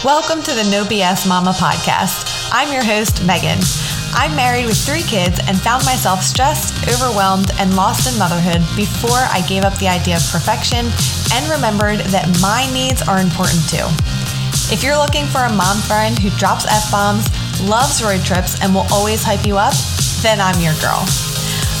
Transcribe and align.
Welcome 0.00 0.40
to 0.48 0.56
the 0.56 0.64
No 0.72 0.88
BS 0.88 1.28
Mama 1.28 1.52
podcast. 1.52 2.48
I'm 2.48 2.72
your 2.72 2.82
host, 2.82 3.20
Megan. 3.28 3.60
I'm 4.16 4.32
married 4.34 4.64
with 4.64 4.80
three 4.80 5.04
kids 5.04 5.36
and 5.44 5.60
found 5.60 5.84
myself 5.84 6.24
stressed, 6.24 6.72
overwhelmed, 6.88 7.52
and 7.60 7.76
lost 7.76 8.08
in 8.08 8.16
motherhood 8.16 8.64
before 8.80 9.20
I 9.28 9.44
gave 9.44 9.60
up 9.60 9.76
the 9.76 9.92
idea 9.92 10.16
of 10.16 10.24
perfection 10.32 10.88
and 11.36 11.44
remembered 11.52 12.00
that 12.16 12.32
my 12.40 12.64
needs 12.72 13.04
are 13.04 13.20
important 13.20 13.60
too. 13.68 13.84
If 14.72 14.80
you're 14.80 14.96
looking 14.96 15.28
for 15.28 15.44
a 15.44 15.52
mom 15.52 15.76
friend 15.84 16.16
who 16.16 16.32
drops 16.40 16.64
F 16.64 16.88
bombs, 16.88 17.28
loves 17.60 18.00
road 18.00 18.24
trips, 18.24 18.56
and 18.64 18.72
will 18.72 18.88
always 18.88 19.20
hype 19.20 19.44
you 19.44 19.60
up, 19.60 19.76
then 20.24 20.40
I'm 20.40 20.56
your 20.64 20.80
girl. 20.80 21.04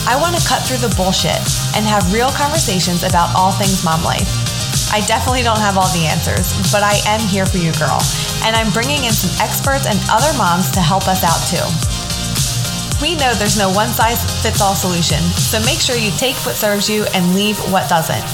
I 0.04 0.20
want 0.20 0.36
to 0.36 0.44
cut 0.44 0.60
through 0.68 0.84
the 0.84 0.92
bullshit 0.92 1.40
and 1.72 1.88
have 1.88 2.12
real 2.12 2.28
conversations 2.36 3.00
about 3.00 3.32
all 3.32 3.56
things 3.56 3.80
mom 3.80 4.04
life. 4.04 4.28
I 4.92 5.00
definitely 5.06 5.42
don't 5.42 5.62
have 5.62 5.78
all 5.78 5.88
the 5.94 6.06
answers, 6.06 6.50
but 6.74 6.82
I 6.82 6.98
am 7.06 7.20
here 7.30 7.46
for 7.46 7.58
you, 7.58 7.70
girl. 7.78 8.02
And 8.42 8.56
I'm 8.58 8.72
bringing 8.74 9.04
in 9.06 9.12
some 9.14 9.30
experts 9.38 9.86
and 9.86 9.98
other 10.10 10.30
moms 10.36 10.70
to 10.72 10.80
help 10.80 11.06
us 11.06 11.22
out 11.22 11.38
too. 11.46 11.62
We 12.98 13.14
know 13.14 13.32
there's 13.34 13.56
no 13.56 13.70
one 13.70 13.88
size 13.88 14.20
fits 14.42 14.60
all 14.60 14.74
solution, 14.74 15.22
so 15.38 15.62
make 15.64 15.78
sure 15.78 15.96
you 15.96 16.10
take 16.18 16.36
what 16.44 16.54
serves 16.54 16.90
you 16.90 17.06
and 17.14 17.34
leave 17.34 17.56
what 17.72 17.88
doesn't. 17.88 18.26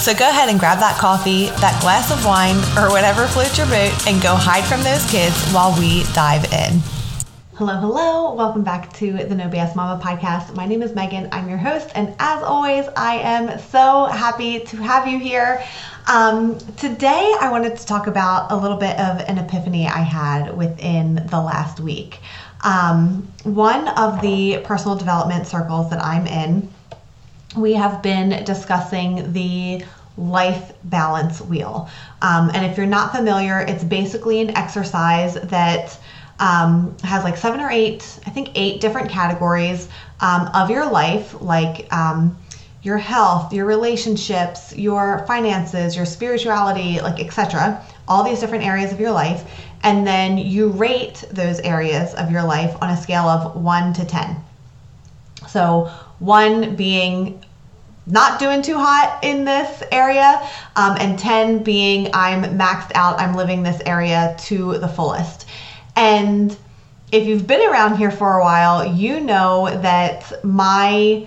So 0.00 0.14
go 0.14 0.28
ahead 0.28 0.48
and 0.48 0.58
grab 0.58 0.80
that 0.80 0.98
coffee, 0.98 1.46
that 1.60 1.80
glass 1.80 2.10
of 2.10 2.24
wine, 2.24 2.56
or 2.74 2.90
whatever 2.90 3.28
floats 3.28 3.56
your 3.56 3.68
boat, 3.68 3.92
and 4.08 4.20
go 4.20 4.34
hide 4.34 4.64
from 4.64 4.82
those 4.82 5.04
kids 5.08 5.36
while 5.52 5.78
we 5.78 6.02
dive 6.16 6.50
in. 6.52 6.80
Hello, 7.56 7.76
hello. 7.76 8.32
Welcome 8.32 8.64
back 8.64 8.90
to 8.94 9.12
the 9.12 9.34
No 9.34 9.46
BS 9.46 9.76
Mama 9.76 10.02
podcast. 10.02 10.56
My 10.56 10.64
name 10.64 10.80
is 10.80 10.94
Megan. 10.94 11.28
I'm 11.32 11.50
your 11.50 11.58
host. 11.58 11.90
And 11.94 12.16
as 12.18 12.42
always, 12.42 12.88
I 12.96 13.16
am 13.16 13.58
so 13.58 14.06
happy 14.06 14.60
to 14.60 14.76
have 14.78 15.06
you 15.06 15.18
here. 15.18 15.62
Um, 16.10 16.58
today, 16.78 17.34
I 17.42 17.50
wanted 17.50 17.76
to 17.76 17.84
talk 17.84 18.06
about 18.06 18.50
a 18.50 18.56
little 18.56 18.78
bit 18.78 18.98
of 18.98 19.20
an 19.28 19.36
epiphany 19.36 19.86
I 19.86 19.98
had 19.98 20.56
within 20.56 21.26
the 21.30 21.38
last 21.38 21.78
week. 21.78 22.20
Um, 22.64 23.30
one 23.42 23.86
of 23.86 24.22
the 24.22 24.62
personal 24.64 24.96
development 24.96 25.46
circles 25.46 25.90
that 25.90 26.02
I'm 26.02 26.26
in, 26.26 26.70
we 27.54 27.74
have 27.74 28.02
been 28.02 28.44
discussing 28.44 29.30
the 29.34 29.84
life 30.16 30.72
balance 30.84 31.42
wheel. 31.42 31.90
Um, 32.22 32.50
and 32.54 32.64
if 32.64 32.78
you're 32.78 32.86
not 32.86 33.14
familiar, 33.14 33.60
it's 33.60 33.84
basically 33.84 34.40
an 34.40 34.56
exercise 34.56 35.34
that 35.34 35.98
um, 36.42 36.96
has 37.04 37.22
like 37.22 37.36
seven 37.36 37.60
or 37.60 37.70
eight, 37.70 38.18
I 38.26 38.30
think 38.30 38.50
eight 38.56 38.80
different 38.80 39.08
categories 39.08 39.88
um, 40.20 40.48
of 40.52 40.70
your 40.70 40.90
life, 40.90 41.40
like 41.40 41.90
um, 41.94 42.36
your 42.82 42.98
health, 42.98 43.52
your 43.52 43.64
relationships, 43.64 44.74
your 44.76 45.24
finances, 45.28 45.94
your 45.94 46.04
spirituality, 46.04 47.00
like 47.00 47.20
etc. 47.20 47.80
All 48.08 48.24
these 48.24 48.40
different 48.40 48.64
areas 48.64 48.92
of 48.92 48.98
your 48.98 49.12
life, 49.12 49.44
and 49.84 50.04
then 50.04 50.36
you 50.36 50.70
rate 50.70 51.24
those 51.30 51.60
areas 51.60 52.12
of 52.14 52.32
your 52.32 52.42
life 52.42 52.76
on 52.82 52.90
a 52.90 52.96
scale 53.00 53.28
of 53.28 53.54
one 53.54 53.92
to 53.92 54.04
ten. 54.04 54.36
So 55.46 55.92
one 56.18 56.74
being 56.74 57.44
not 58.04 58.40
doing 58.40 58.62
too 58.62 58.78
hot 58.78 59.20
in 59.22 59.44
this 59.44 59.84
area, 59.92 60.44
um, 60.74 60.96
and 60.98 61.16
10 61.16 61.62
being 61.62 62.10
I'm 62.12 62.58
maxed 62.58 62.90
out, 62.96 63.20
I'm 63.20 63.34
living 63.34 63.62
this 63.62 63.80
area 63.86 64.34
to 64.46 64.78
the 64.78 64.88
fullest. 64.88 65.46
And 65.96 66.56
if 67.10 67.26
you've 67.26 67.46
been 67.46 67.68
around 67.70 67.96
here 67.96 68.10
for 68.10 68.38
a 68.38 68.42
while, 68.42 68.94
you 68.94 69.20
know 69.20 69.68
that 69.82 70.44
my 70.44 71.26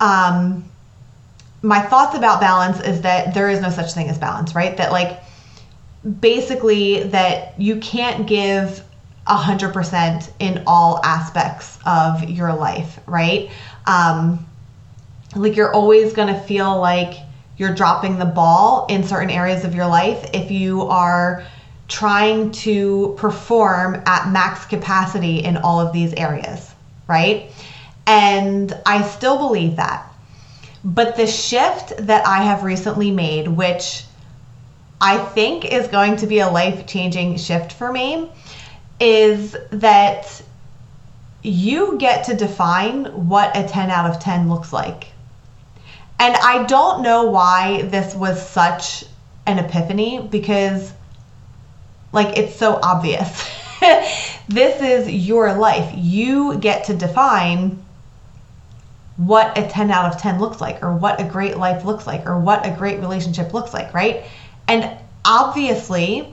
um 0.00 0.64
my 1.62 1.80
thoughts 1.80 2.16
about 2.16 2.40
balance 2.40 2.80
is 2.80 3.00
that 3.02 3.34
there 3.34 3.48
is 3.48 3.60
no 3.60 3.70
such 3.70 3.92
thing 3.92 4.08
as 4.08 4.18
balance, 4.18 4.54
right? 4.54 4.76
That 4.76 4.92
like 4.92 5.20
basically 6.20 7.04
that 7.04 7.60
you 7.60 7.76
can't 7.76 8.26
give 8.26 8.82
a 9.26 9.36
hundred 9.36 9.72
percent 9.72 10.32
in 10.38 10.62
all 10.66 11.00
aspects 11.04 11.78
of 11.84 12.28
your 12.28 12.54
life, 12.54 13.00
right? 13.06 13.50
Um, 13.86 14.46
like 15.34 15.56
you're 15.56 15.72
always 15.72 16.12
gonna 16.12 16.40
feel 16.40 16.78
like 16.78 17.14
you're 17.56 17.74
dropping 17.74 18.18
the 18.18 18.24
ball 18.24 18.86
in 18.88 19.02
certain 19.02 19.30
areas 19.30 19.64
of 19.64 19.74
your 19.74 19.86
life 19.86 20.30
if 20.32 20.50
you 20.50 20.82
are 20.82 21.44
trying 21.88 22.50
to 22.50 23.14
perform 23.18 24.02
at 24.06 24.30
max 24.30 24.66
capacity 24.66 25.44
in 25.44 25.56
all 25.56 25.80
of 25.80 25.92
these 25.92 26.12
areas, 26.14 26.74
right? 27.06 27.50
And 28.06 28.76
I 28.84 29.02
still 29.02 29.38
believe 29.38 29.76
that. 29.76 30.12
But 30.84 31.16
the 31.16 31.26
shift 31.26 31.94
that 32.06 32.26
I 32.26 32.42
have 32.42 32.62
recently 32.62 33.10
made, 33.10 33.48
which 33.48 34.04
I 35.00 35.18
think 35.18 35.64
is 35.64 35.88
going 35.88 36.16
to 36.16 36.26
be 36.26 36.38
a 36.38 36.48
life 36.48 36.86
changing 36.86 37.36
shift 37.38 37.72
for 37.72 37.92
me, 37.92 38.30
is 38.98 39.56
that 39.70 40.42
you 41.42 41.98
get 41.98 42.24
to 42.24 42.34
define 42.34 43.04
what 43.28 43.56
a 43.56 43.66
10 43.68 43.90
out 43.90 44.10
of 44.10 44.20
10 44.20 44.48
looks 44.48 44.72
like. 44.72 45.08
And 46.18 46.34
I 46.36 46.64
don't 46.64 47.02
know 47.02 47.24
why 47.24 47.82
this 47.82 48.14
was 48.14 48.44
such 48.48 49.04
an 49.46 49.58
epiphany 49.58 50.26
because 50.30 50.92
like 52.12 52.38
it's 52.38 52.56
so 52.56 52.78
obvious. 52.82 53.48
this 54.48 54.80
is 54.80 55.26
your 55.28 55.54
life. 55.54 55.92
You 55.96 56.58
get 56.58 56.84
to 56.84 56.94
define 56.94 57.82
what 59.16 59.56
a 59.56 59.66
10 59.66 59.90
out 59.90 60.14
of 60.14 60.20
10 60.20 60.38
looks 60.38 60.60
like, 60.60 60.82
or 60.82 60.94
what 60.94 61.20
a 61.20 61.24
great 61.24 61.56
life 61.56 61.84
looks 61.84 62.06
like, 62.06 62.26
or 62.26 62.38
what 62.38 62.66
a 62.66 62.70
great 62.70 63.00
relationship 63.00 63.54
looks 63.54 63.72
like, 63.72 63.94
right? 63.94 64.24
And 64.68 64.98
obviously, 65.24 66.32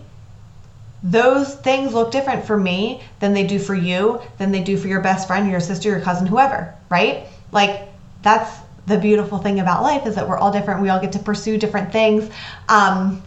those 1.02 1.56
things 1.56 1.94
look 1.94 2.12
different 2.12 2.46
for 2.46 2.58
me 2.58 3.02
than 3.20 3.34
they 3.34 3.46
do 3.46 3.60
for 3.60 3.76
you, 3.76 4.22
than 4.38 4.52
they 4.52 4.64
do 4.64 4.78
for 4.78 4.88
your 4.88 5.02
best 5.02 5.28
friend, 5.28 5.50
your 5.50 5.60
sister, 5.60 5.90
your 5.90 6.02
cousin, 6.02 6.28
whoever, 6.28 6.74
right? 6.90 7.28
Like, 7.52 7.90
that's 8.22 8.60
the 8.86 8.98
beautiful 8.98 9.38
thing 9.38 9.60
about 9.60 9.82
life 9.82 10.06
is 10.06 10.16
that 10.16 10.28
we're 10.28 10.38
all 10.38 10.52
different. 10.52 10.82
We 10.82 10.90
all 10.90 11.00
get 11.00 11.14
to 11.14 11.20
pursue 11.20 11.58
different 11.58 11.92
things. 11.92 12.30
Um, 12.68 13.22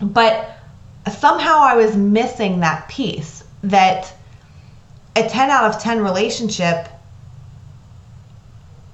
but 0.00 0.58
somehow 1.12 1.58
I 1.60 1.76
was 1.76 1.96
missing 1.96 2.60
that 2.60 2.88
piece 2.88 3.44
that 3.62 4.12
a 5.16 5.28
10 5.28 5.50
out 5.50 5.74
of 5.74 5.80
10 5.80 6.02
relationship 6.02 6.88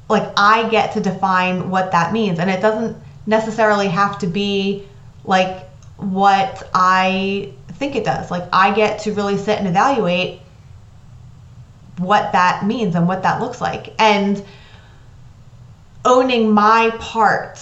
like 0.08 0.28
I 0.36 0.68
get 0.68 0.92
to 0.94 1.00
define 1.00 1.70
what 1.70 1.92
that 1.92 2.12
means 2.12 2.38
and 2.38 2.50
it 2.50 2.60
doesn't 2.60 2.96
necessarily 3.26 3.88
have 3.88 4.18
to 4.18 4.26
be 4.26 4.84
like 5.24 5.68
what 5.96 6.68
I 6.74 7.52
think 7.72 7.94
it 7.94 8.04
does. 8.04 8.30
Like 8.30 8.44
I 8.52 8.74
get 8.74 9.00
to 9.00 9.12
really 9.12 9.38
sit 9.38 9.58
and 9.58 9.68
evaluate 9.68 10.40
what 11.98 12.32
that 12.32 12.64
means 12.64 12.94
and 12.94 13.06
what 13.06 13.22
that 13.22 13.40
looks 13.40 13.60
like 13.60 13.94
and 13.98 14.42
owning 16.04 16.52
my 16.52 16.90
part 16.98 17.60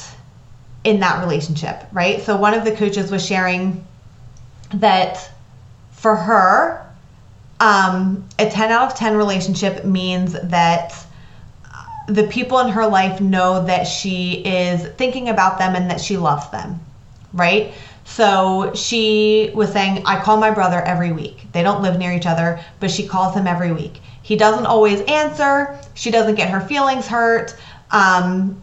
in 0.85 1.01
that 1.01 1.21
relationship, 1.21 1.85
right? 1.93 2.23
So 2.23 2.37
one 2.37 2.55
of 2.55 2.65
the 2.65 2.73
coaches 2.73 3.11
was 3.11 3.25
sharing 3.27 3.85
that 4.75 5.31
for 5.93 6.15
her, 6.15 6.84
um, 7.61 8.27
a 8.39 8.49
10 8.49 8.71
out 8.71 8.93
of 8.93 8.99
10 8.99 9.17
relationship 9.17 9.84
means 9.84 10.34
that 10.45 10.95
the 12.06 12.25
people 12.25 12.59
in 12.61 12.69
her 12.69 12.87
life 12.87 13.21
know 13.21 13.65
that 13.67 13.84
she 13.84 14.43
is 14.45 14.87
thinking 14.97 15.29
about 15.29 15.59
them 15.59 15.75
and 15.75 15.91
that 15.91 16.01
she 16.01 16.17
loves 16.17 16.49
them, 16.51 16.81
right? 17.33 17.75
So 18.05 18.73
she 18.75 19.51
was 19.55 19.71
saying, 19.71 20.03
I 20.06 20.21
call 20.21 20.39
my 20.39 20.51
brother 20.51 20.81
every 20.81 21.12
week. 21.12 21.47
They 21.53 21.62
don't 21.62 21.83
live 21.83 21.99
near 21.99 22.12
each 22.12 22.27
other, 22.27 22.61
but 22.81 22.91
she 22.91 23.06
calls 23.06 23.35
him 23.35 23.47
every 23.47 23.73
week. 23.73 24.00
He 24.23 24.37
doesn't 24.37 24.65
always 24.65 25.03
answer. 25.03 25.79
She 25.95 26.11
doesn't 26.11 26.37
get 26.37 26.49
her 26.49 26.61
feelings 26.61 27.06
hurt. 27.06 27.55
Um, 27.91 28.61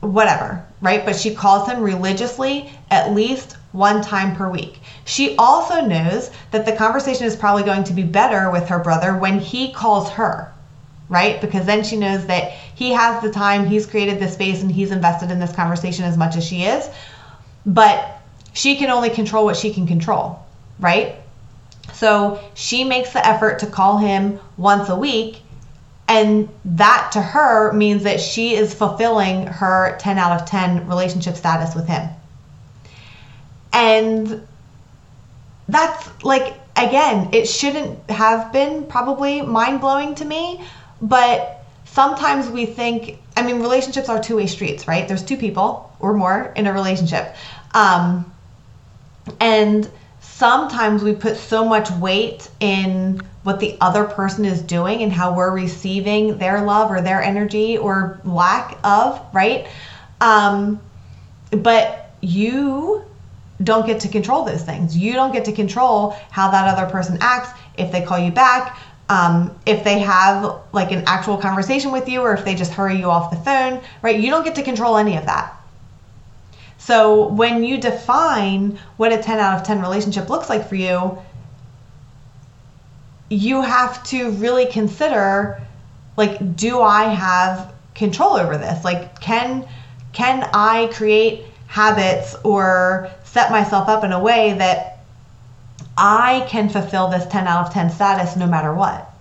whatever, 0.00 0.66
right? 0.80 1.04
But 1.04 1.16
she 1.16 1.34
calls 1.34 1.68
him 1.68 1.80
religiously 1.80 2.70
at 2.90 3.12
least 3.12 3.56
one 3.72 4.02
time 4.02 4.34
per 4.34 4.48
week. 4.48 4.80
She 5.04 5.36
also 5.36 5.80
knows 5.80 6.30
that 6.50 6.64
the 6.64 6.76
conversation 6.76 7.26
is 7.26 7.36
probably 7.36 7.62
going 7.62 7.84
to 7.84 7.92
be 7.92 8.02
better 8.02 8.50
with 8.50 8.68
her 8.68 8.78
brother 8.78 9.16
when 9.16 9.38
he 9.38 9.72
calls 9.72 10.10
her, 10.10 10.52
right? 11.08 11.40
Because 11.40 11.66
then 11.66 11.84
she 11.84 11.96
knows 11.96 12.26
that 12.26 12.52
he 12.74 12.92
has 12.92 13.22
the 13.22 13.30
time, 13.30 13.66
he's 13.66 13.86
created 13.86 14.20
the 14.20 14.28
space, 14.28 14.62
and 14.62 14.70
he's 14.70 14.90
invested 14.90 15.30
in 15.30 15.38
this 15.38 15.54
conversation 15.54 16.04
as 16.04 16.16
much 16.16 16.36
as 16.36 16.44
she 16.44 16.62
is. 16.62 16.88
But 17.66 18.20
she 18.52 18.76
can 18.76 18.90
only 18.90 19.10
control 19.10 19.44
what 19.44 19.56
she 19.56 19.72
can 19.72 19.86
control, 19.86 20.38
right? 20.80 21.16
So 21.92 22.40
she 22.54 22.84
makes 22.84 23.12
the 23.12 23.26
effort 23.26 23.58
to 23.60 23.66
call 23.66 23.98
him 23.98 24.38
once 24.56 24.88
a 24.88 24.96
week. 24.96 25.42
And 26.08 26.48
that 26.64 27.10
to 27.12 27.20
her 27.20 27.72
means 27.74 28.04
that 28.04 28.18
she 28.18 28.54
is 28.54 28.72
fulfilling 28.72 29.46
her 29.46 29.96
10 30.00 30.18
out 30.18 30.40
of 30.40 30.48
10 30.48 30.88
relationship 30.88 31.36
status 31.36 31.74
with 31.74 31.86
him. 31.86 32.08
And 33.74 34.46
that's 35.68 36.24
like, 36.24 36.54
again, 36.76 37.28
it 37.32 37.46
shouldn't 37.46 38.10
have 38.10 38.52
been 38.52 38.86
probably 38.86 39.42
mind 39.42 39.82
blowing 39.82 40.14
to 40.14 40.24
me, 40.24 40.64
but 41.02 41.62
sometimes 41.84 42.48
we 42.48 42.64
think, 42.64 43.18
I 43.36 43.42
mean, 43.42 43.60
relationships 43.60 44.08
are 44.08 44.22
two 44.22 44.36
way 44.36 44.46
streets, 44.46 44.88
right? 44.88 45.06
There's 45.06 45.22
two 45.22 45.36
people 45.36 45.94
or 46.00 46.14
more 46.14 46.54
in 46.56 46.66
a 46.66 46.72
relationship. 46.72 47.36
Um, 47.74 48.32
and 49.40 49.90
sometimes 50.38 51.02
we 51.02 51.12
put 51.12 51.36
so 51.36 51.64
much 51.64 51.90
weight 51.90 52.48
in 52.60 53.20
what 53.42 53.58
the 53.58 53.76
other 53.80 54.04
person 54.04 54.44
is 54.44 54.62
doing 54.62 55.02
and 55.02 55.12
how 55.12 55.34
we're 55.34 55.50
receiving 55.50 56.38
their 56.38 56.62
love 56.62 56.92
or 56.92 57.00
their 57.00 57.20
energy 57.20 57.76
or 57.76 58.20
lack 58.24 58.78
of, 58.84 59.20
right? 59.34 59.66
Um, 60.20 60.80
but 61.50 62.12
you 62.20 63.02
don't 63.64 63.84
get 63.84 63.98
to 64.00 64.08
control 64.08 64.44
those 64.44 64.62
things. 64.62 64.96
You 64.96 65.14
don't 65.14 65.32
get 65.32 65.44
to 65.46 65.52
control 65.52 66.14
how 66.30 66.52
that 66.52 66.68
other 66.68 66.88
person 66.88 67.18
acts, 67.20 67.50
if 67.76 67.90
they 67.90 68.02
call 68.02 68.20
you 68.20 68.30
back, 68.30 68.78
um, 69.08 69.52
if 69.66 69.82
they 69.82 69.98
have 69.98 70.60
like 70.72 70.92
an 70.92 71.02
actual 71.08 71.36
conversation 71.36 71.90
with 71.90 72.08
you, 72.08 72.20
or 72.20 72.32
if 72.34 72.44
they 72.44 72.54
just 72.54 72.72
hurry 72.72 72.96
you 72.96 73.10
off 73.10 73.32
the 73.32 73.38
phone, 73.38 73.82
right? 74.02 74.20
You 74.20 74.30
don't 74.30 74.44
get 74.44 74.54
to 74.54 74.62
control 74.62 74.98
any 74.98 75.16
of 75.16 75.26
that. 75.26 75.57
So 76.78 77.28
when 77.28 77.64
you 77.64 77.78
define 77.78 78.78
what 78.96 79.12
a 79.12 79.18
10 79.18 79.38
out 79.38 79.60
of 79.60 79.66
10 79.66 79.80
relationship 79.80 80.30
looks 80.30 80.48
like 80.48 80.68
for 80.68 80.76
you, 80.76 81.18
you 83.28 83.60
have 83.60 84.02
to 84.04 84.30
really 84.32 84.66
consider 84.66 85.60
like 86.16 86.56
do 86.56 86.80
I 86.80 87.04
have 87.04 87.72
control 87.94 88.36
over 88.36 88.56
this? 88.56 88.84
Like 88.84 89.20
can 89.20 89.66
can 90.12 90.48
I 90.52 90.88
create 90.92 91.44
habits 91.66 92.34
or 92.42 93.10
set 93.24 93.50
myself 93.50 93.88
up 93.88 94.04
in 94.04 94.12
a 94.12 94.18
way 94.18 94.54
that 94.54 95.00
I 95.96 96.46
can 96.48 96.68
fulfill 96.68 97.08
this 97.08 97.26
10 97.26 97.46
out 97.46 97.66
of 97.66 97.72
10 97.72 97.90
status 97.90 98.36
no 98.36 98.46
matter 98.46 98.72
what? 98.72 99.12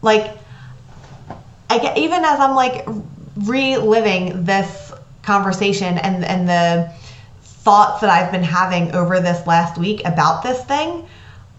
Like 0.00 0.38
I 1.70 1.78
get, 1.78 1.98
even 1.98 2.24
as 2.24 2.38
I'm 2.38 2.54
like 2.54 2.86
reliving 3.36 4.44
this 4.44 4.87
conversation 5.28 5.98
and 5.98 6.24
and 6.24 6.48
the 6.48 6.90
thoughts 7.42 8.00
that 8.00 8.08
I've 8.08 8.32
been 8.32 8.42
having 8.42 8.92
over 8.92 9.20
this 9.20 9.46
last 9.46 9.76
week 9.76 10.00
about 10.06 10.42
this 10.42 10.64
thing, 10.64 11.06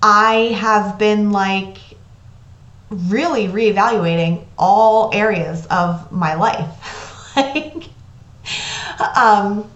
I 0.02 0.58
have 0.60 0.98
been 0.98 1.32
like 1.32 1.78
really 2.90 3.48
reevaluating 3.48 4.44
all 4.58 5.12
areas 5.14 5.68
of 5.68 6.12
my 6.12 6.34
life. 6.34 7.36
like, 7.36 7.84
um, 9.16 9.70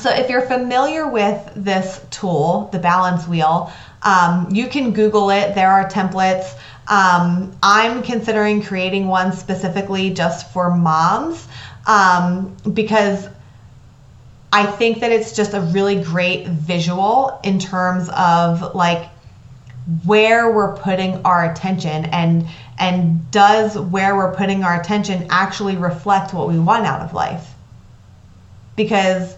so 0.00 0.08
if 0.10 0.30
you're 0.30 0.46
familiar 0.46 1.08
with 1.08 1.52
this 1.56 2.06
tool, 2.12 2.68
the 2.70 2.78
balance 2.78 3.26
wheel, 3.26 3.72
um, 4.02 4.46
you 4.52 4.68
can 4.68 4.92
Google 4.92 5.30
it. 5.30 5.56
There 5.56 5.72
are 5.72 5.88
templates. 5.88 6.54
Um, 6.88 7.56
I'm 7.62 8.02
considering 8.02 8.62
creating 8.62 9.06
one 9.06 9.32
specifically 9.32 10.10
just 10.10 10.52
for 10.52 10.74
moms 10.74 11.46
um, 11.86 12.56
because 12.72 13.28
I 14.52 14.66
think 14.66 15.00
that 15.00 15.12
it's 15.12 15.32
just 15.32 15.54
a 15.54 15.60
really 15.60 16.02
great 16.02 16.46
visual 16.46 17.40
in 17.42 17.58
terms 17.58 18.10
of 18.14 18.74
like 18.74 19.08
where 20.04 20.52
we're 20.52 20.76
putting 20.76 21.24
our 21.24 21.50
attention 21.50 22.04
and 22.06 22.46
and 22.78 23.30
does 23.30 23.78
where 23.78 24.16
we're 24.16 24.34
putting 24.34 24.62
our 24.62 24.80
attention 24.80 25.26
actually 25.30 25.76
reflect 25.76 26.34
what 26.34 26.48
we 26.48 26.58
want 26.58 26.86
out 26.86 27.00
of 27.00 27.14
life? 27.14 27.54
Because 28.76 29.36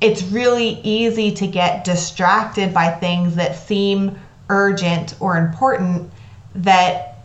it's 0.00 0.22
really 0.22 0.80
easy 0.82 1.32
to 1.32 1.46
get 1.46 1.84
distracted 1.84 2.74
by 2.74 2.90
things 2.90 3.36
that 3.36 3.56
seem 3.56 4.18
urgent 4.52 5.14
or 5.20 5.36
important 5.36 6.10
that 6.54 7.18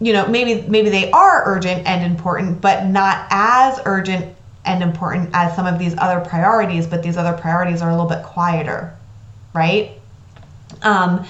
you 0.00 0.12
know 0.12 0.26
maybe 0.28 0.62
maybe 0.68 0.88
they 0.88 1.10
are 1.10 1.42
urgent 1.46 1.86
and 1.86 2.04
important 2.04 2.60
but 2.60 2.86
not 2.86 3.26
as 3.30 3.80
urgent 3.84 4.34
and 4.64 4.82
important 4.82 5.28
as 5.32 5.54
some 5.56 5.66
of 5.66 5.78
these 5.78 5.94
other 5.98 6.20
priorities 6.20 6.86
but 6.86 7.02
these 7.02 7.16
other 7.16 7.36
priorities 7.36 7.82
are 7.82 7.90
a 7.90 7.92
little 7.92 8.08
bit 8.08 8.22
quieter 8.22 8.96
right? 9.52 9.92
Um, 10.82 11.24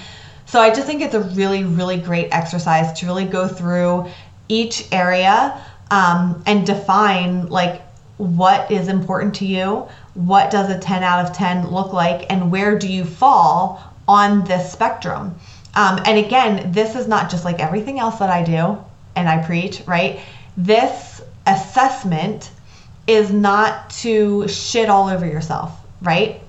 so 0.45 0.59
I 0.59 0.69
just 0.69 0.85
think 0.85 1.01
it's 1.01 1.13
a 1.13 1.21
really, 1.21 1.63
really 1.63 1.97
great 1.97 2.29
exercise 2.31 2.97
to 2.99 3.05
really 3.05 3.25
go 3.25 3.47
through 3.47 4.07
each 4.47 4.87
area 4.91 5.59
um, 5.91 6.43
and 6.45 6.65
define 6.65 7.47
like 7.47 7.81
what 8.17 8.71
is 8.71 8.87
important 8.87 9.35
to 9.35 9.45
you, 9.45 9.87
what 10.13 10.51
does 10.51 10.69
a 10.69 10.79
10 10.79 11.03
out 11.03 11.25
of 11.25 11.35
10 11.35 11.71
look 11.71 11.93
like, 11.93 12.31
and 12.31 12.51
where 12.51 12.77
do 12.77 12.87
you 12.87 13.03
fall 13.03 13.81
on 14.07 14.43
this 14.45 14.71
spectrum. 14.71 15.35
Um, 15.75 15.99
and 16.05 16.17
again, 16.17 16.71
this 16.71 16.95
is 16.95 17.07
not 17.07 17.29
just 17.29 17.45
like 17.45 17.59
everything 17.59 17.99
else 17.99 18.19
that 18.19 18.29
I 18.29 18.43
do 18.43 18.83
and 19.15 19.27
I 19.27 19.43
preach, 19.43 19.81
right? 19.87 20.19
This 20.55 21.21
assessment 21.47 22.51
is 23.07 23.31
not 23.31 23.89
to 23.89 24.47
shit 24.47 24.89
all 24.89 25.09
over 25.09 25.25
yourself, 25.25 25.71
right? 26.01 26.41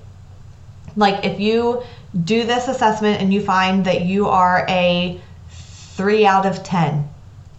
Like 0.95 1.25
if 1.25 1.39
you 1.39 1.83
do 2.23 2.45
this 2.45 2.67
assessment 2.67 3.21
and 3.21 3.33
you 3.33 3.41
find 3.41 3.85
that 3.85 4.01
you 4.01 4.27
are 4.27 4.65
a 4.69 5.19
three 5.49 6.25
out 6.25 6.45
of 6.45 6.63
10 6.63 7.09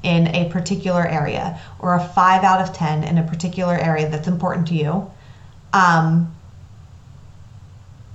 in 0.02 0.28
a 0.28 0.49
particular 0.50 1.06
area 1.06 1.60
or 1.78 1.94
a 1.94 2.00
five 2.00 2.44
out 2.44 2.60
of 2.60 2.72
10 2.72 3.04
in 3.04 3.19
a 3.19 3.22
particular 3.22 3.76
area 3.76 4.08
that's 4.08 4.28
important 4.28 4.69
to 4.69 4.75
you, 4.75 5.10
um, 5.72 6.32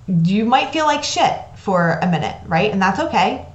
you 0.08 0.46
might 0.46 0.72
feel 0.72 0.86
like 0.86 1.04
shit 1.04 1.34
for 1.64 2.00
a 2.02 2.08
minute, 2.08 2.36
right? 2.48 2.72
And 2.72 2.82
that's 2.82 3.00
okay 3.00 3.46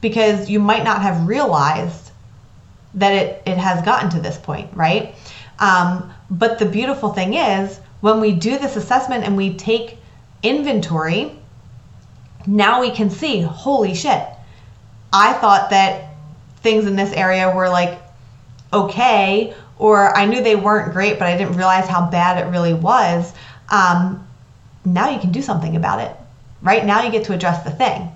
because 0.00 0.48
you 0.50 0.58
might 0.58 0.84
not 0.84 1.02
have 1.02 1.26
realized 1.26 2.10
that 2.94 3.12
it, 3.12 3.42
it 3.46 3.56
has 3.56 3.84
gotten 3.84 4.10
to 4.10 4.20
this 4.20 4.38
point, 4.38 4.70
right? 4.74 5.14
Um, 5.58 6.12
but 6.30 6.58
the 6.58 6.66
beautiful 6.66 7.12
thing 7.12 7.34
is 7.34 7.78
when 8.00 8.20
we 8.20 8.32
do 8.32 8.58
this 8.58 8.76
assessment 8.76 9.24
and 9.24 9.36
we 9.36 9.54
take 9.54 9.98
inventory, 10.42 11.32
now 12.46 12.80
we 12.80 12.90
can 12.90 13.10
see, 13.10 13.40
holy 13.40 13.94
shit, 13.94 14.26
I 15.12 15.34
thought 15.34 15.70
that 15.70 16.14
things 16.58 16.86
in 16.86 16.96
this 16.96 17.12
area 17.12 17.54
were 17.54 17.68
like 17.68 18.00
okay, 18.72 19.54
or 19.78 20.16
I 20.16 20.24
knew 20.24 20.42
they 20.42 20.56
weren't 20.56 20.92
great, 20.92 21.18
but 21.18 21.28
I 21.28 21.36
didn't 21.36 21.56
realize 21.56 21.86
how 21.86 22.10
bad 22.10 22.44
it 22.44 22.50
really 22.50 22.72
was. 22.72 23.32
Um, 23.68 24.26
now 24.84 25.10
you 25.10 25.20
can 25.20 25.32
do 25.32 25.42
something 25.42 25.76
about 25.76 26.00
it. 26.00 26.16
Right 26.62 26.84
now, 26.84 27.02
you 27.02 27.10
get 27.10 27.24
to 27.24 27.34
address 27.34 27.64
the 27.64 27.70
thing. 27.70 28.10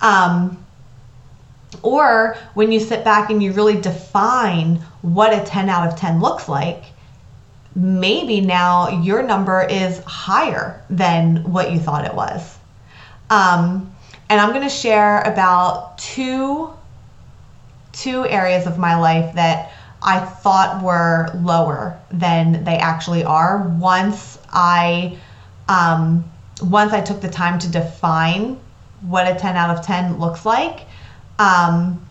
Um, 0.00 0.64
or 1.82 2.36
when 2.54 2.70
you 2.70 2.80
sit 2.80 3.04
back 3.04 3.30
and 3.30 3.42
you 3.42 3.52
really 3.52 3.80
define 3.80 4.76
what 5.00 5.32
a 5.32 5.44
10 5.44 5.68
out 5.68 5.88
of 5.88 5.98
10 5.98 6.20
looks 6.20 6.48
like, 6.48 6.84
maybe 7.74 8.40
now 8.40 9.00
your 9.02 9.22
number 9.22 9.62
is 9.62 10.02
higher 10.04 10.82
than 10.90 11.50
what 11.50 11.72
you 11.72 11.78
thought 11.78 12.04
it 12.04 12.14
was. 12.14 12.58
Um, 13.30 13.94
and 14.28 14.40
I'm 14.40 14.50
going 14.50 14.62
to 14.62 14.68
share 14.68 15.22
about 15.22 15.98
two 15.98 16.70
two 17.92 18.26
areas 18.26 18.66
of 18.66 18.78
my 18.78 18.98
life 18.98 19.34
that 19.34 19.70
I 20.00 20.18
thought 20.18 20.82
were 20.82 21.30
lower 21.34 22.00
than 22.10 22.64
they 22.64 22.76
actually 22.76 23.22
are. 23.22 23.68
Once 23.78 24.38
I 24.50 25.18
um, 25.68 26.24
once 26.62 26.92
I 26.92 27.00
took 27.00 27.20
the 27.20 27.28
time 27.28 27.58
to 27.60 27.68
define 27.68 28.58
what 29.02 29.26
a 29.26 29.38
10 29.38 29.56
out 29.56 29.76
of 29.76 29.84
10 29.84 30.18
looks 30.18 30.46
like, 30.46 30.86
um, 31.38 32.06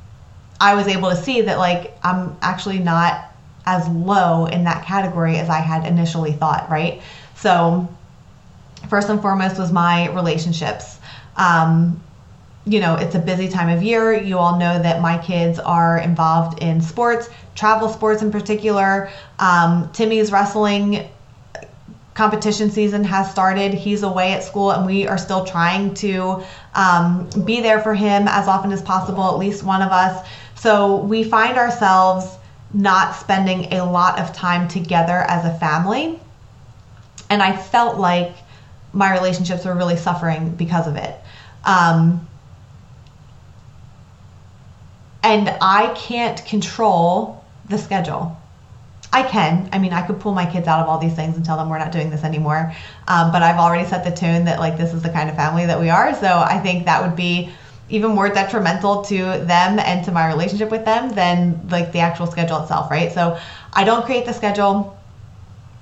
I 0.59 0.75
was 0.75 0.87
able 0.87 1.09
to 1.09 1.15
see 1.15 1.41
that 1.41 1.57
like 1.57 1.97
I'm 2.03 2.37
actually 2.41 2.79
not 2.79 3.31
as 3.65 3.87
low 3.87 4.45
in 4.45 4.63
that 4.65 4.85
category 4.85 5.37
as 5.37 5.49
I 5.49 5.59
had 5.59 5.85
initially 5.85 6.33
thought, 6.33 6.69
right? 6.69 7.01
So, 7.35 7.87
first 8.89 9.09
and 9.09 9.21
foremost 9.21 9.57
was 9.57 9.71
my 9.71 10.09
relationships. 10.09 10.99
Um, 11.37 12.01
you 12.65 12.79
know, 12.79 12.95
it's 12.95 13.15
a 13.15 13.19
busy 13.19 13.47
time 13.47 13.69
of 13.69 13.81
year. 13.81 14.13
You 14.13 14.37
all 14.37 14.59
know 14.59 14.81
that 14.81 15.01
my 15.01 15.17
kids 15.17 15.57
are 15.57 15.97
involved 15.97 16.61
in 16.61 16.81
sports, 16.81 17.29
travel 17.55 17.89
sports 17.89 18.21
in 18.21 18.31
particular. 18.31 19.09
Um, 19.39 19.89
Timmy's 19.93 20.31
wrestling 20.31 21.09
competition 22.13 22.69
season 22.69 23.03
has 23.03 23.31
started. 23.31 23.73
He's 23.73 24.03
away 24.03 24.33
at 24.33 24.43
school, 24.43 24.71
and 24.71 24.85
we 24.85 25.07
are 25.07 25.17
still 25.17 25.45
trying 25.45 25.93
to 25.95 26.43
um, 26.75 27.29
be 27.45 27.61
there 27.61 27.81
for 27.81 27.93
him 27.93 28.27
as 28.27 28.47
often 28.47 28.71
as 28.71 28.81
possible, 28.81 29.23
at 29.23 29.37
least 29.37 29.63
one 29.63 29.81
of 29.81 29.91
us. 29.91 30.27
So 30.55 30.97
we 30.97 31.23
find 31.23 31.57
ourselves 31.57 32.37
not 32.73 33.15
spending 33.15 33.73
a 33.73 33.83
lot 33.83 34.19
of 34.19 34.33
time 34.33 34.67
together 34.67 35.19
as 35.27 35.45
a 35.45 35.57
family. 35.57 36.19
And 37.29 37.41
I 37.41 37.55
felt 37.55 37.97
like 37.97 38.33
my 38.93 39.13
relationships 39.13 39.65
were 39.65 39.75
really 39.75 39.97
suffering 39.97 40.55
because 40.55 40.87
of 40.87 40.95
it. 40.95 41.15
Um, 41.65 42.27
and 45.23 45.49
I 45.61 45.93
can't 45.95 46.43
control 46.45 47.43
the 47.69 47.77
schedule. 47.77 48.40
I 49.13 49.23
can. 49.23 49.69
I 49.73 49.79
mean, 49.79 49.91
I 49.91 50.01
could 50.01 50.19
pull 50.19 50.33
my 50.33 50.45
kids 50.49 50.67
out 50.67 50.79
of 50.79 50.87
all 50.87 50.97
these 50.97 51.15
things 51.15 51.35
and 51.35 51.43
tell 51.43 51.57
them 51.57 51.69
we're 51.69 51.79
not 51.79 51.91
doing 51.91 52.09
this 52.09 52.23
anymore. 52.23 52.73
Um, 53.07 53.31
but 53.31 53.43
I've 53.43 53.57
already 53.57 53.87
set 53.87 54.05
the 54.05 54.11
tone 54.11 54.45
that 54.45 54.59
like 54.59 54.77
this 54.77 54.93
is 54.93 55.01
the 55.01 55.09
kind 55.09 55.29
of 55.29 55.35
family 55.35 55.65
that 55.65 55.79
we 55.79 55.89
are. 55.89 56.15
So 56.15 56.39
I 56.39 56.59
think 56.59 56.85
that 56.85 57.01
would 57.01 57.15
be 57.15 57.51
even 57.89 58.11
more 58.11 58.29
detrimental 58.29 59.03
to 59.03 59.17
them 59.17 59.79
and 59.79 60.05
to 60.05 60.11
my 60.13 60.27
relationship 60.27 60.71
with 60.71 60.85
them 60.85 61.09
than 61.13 61.67
like 61.69 61.91
the 61.91 61.99
actual 61.99 62.25
schedule 62.25 62.61
itself, 62.61 62.89
right? 62.89 63.11
So 63.11 63.37
I 63.73 63.83
don't 63.83 64.05
create 64.05 64.25
the 64.25 64.33
schedule. 64.33 64.97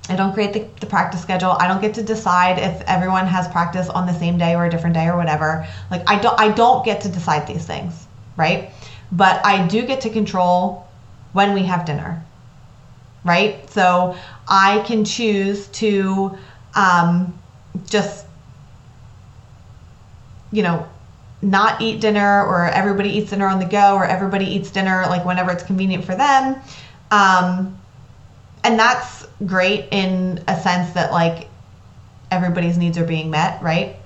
I 0.08 0.16
don't 0.16 0.32
create 0.32 0.52
the, 0.52 0.66
the 0.80 0.86
practice 0.86 1.22
schedule. 1.22 1.52
I 1.52 1.68
don't 1.68 1.80
get 1.80 1.94
to 1.94 2.02
decide 2.02 2.58
if 2.58 2.82
everyone 2.88 3.26
has 3.26 3.46
practice 3.46 3.88
on 3.88 4.06
the 4.08 4.14
same 4.18 4.38
day 4.38 4.56
or 4.56 4.64
a 4.66 4.70
different 4.70 4.94
day 4.94 5.06
or 5.06 5.16
whatever. 5.16 5.68
Like 5.88 6.02
I 6.10 6.20
don't 6.20 6.38
I 6.40 6.50
don't 6.50 6.84
get 6.84 7.02
to 7.02 7.08
decide 7.08 7.46
these 7.46 7.64
things, 7.64 8.08
right? 8.36 8.72
But 9.12 9.46
I 9.46 9.68
do 9.68 9.86
get 9.86 10.00
to 10.00 10.10
control 10.10 10.88
when 11.32 11.54
we 11.54 11.62
have 11.62 11.84
dinner. 11.84 12.24
Right? 13.24 13.68
So 13.70 14.16
I 14.48 14.82
can 14.86 15.04
choose 15.04 15.66
to 15.68 16.38
um, 16.74 17.38
just 17.86 18.26
you 20.52 20.62
know 20.62 20.88
not 21.42 21.80
eat 21.80 22.00
dinner 22.00 22.44
or 22.44 22.66
everybody 22.66 23.10
eats 23.10 23.30
dinner 23.30 23.46
on 23.46 23.58
the 23.58 23.64
go 23.64 23.94
or 23.94 24.04
everybody 24.04 24.44
eats 24.44 24.70
dinner 24.70 25.04
like 25.08 25.24
whenever 25.24 25.50
it's 25.50 25.62
convenient 25.62 26.04
for 26.04 26.14
them. 26.14 26.60
Um, 27.10 27.78
and 28.62 28.78
that's 28.78 29.26
great 29.46 29.88
in 29.90 30.42
a 30.48 30.60
sense 30.60 30.92
that 30.92 31.12
like 31.12 31.48
everybody's 32.30 32.76
needs 32.76 32.98
are 32.98 33.04
being 33.04 33.30
met 33.30 33.62
right? 33.62 33.96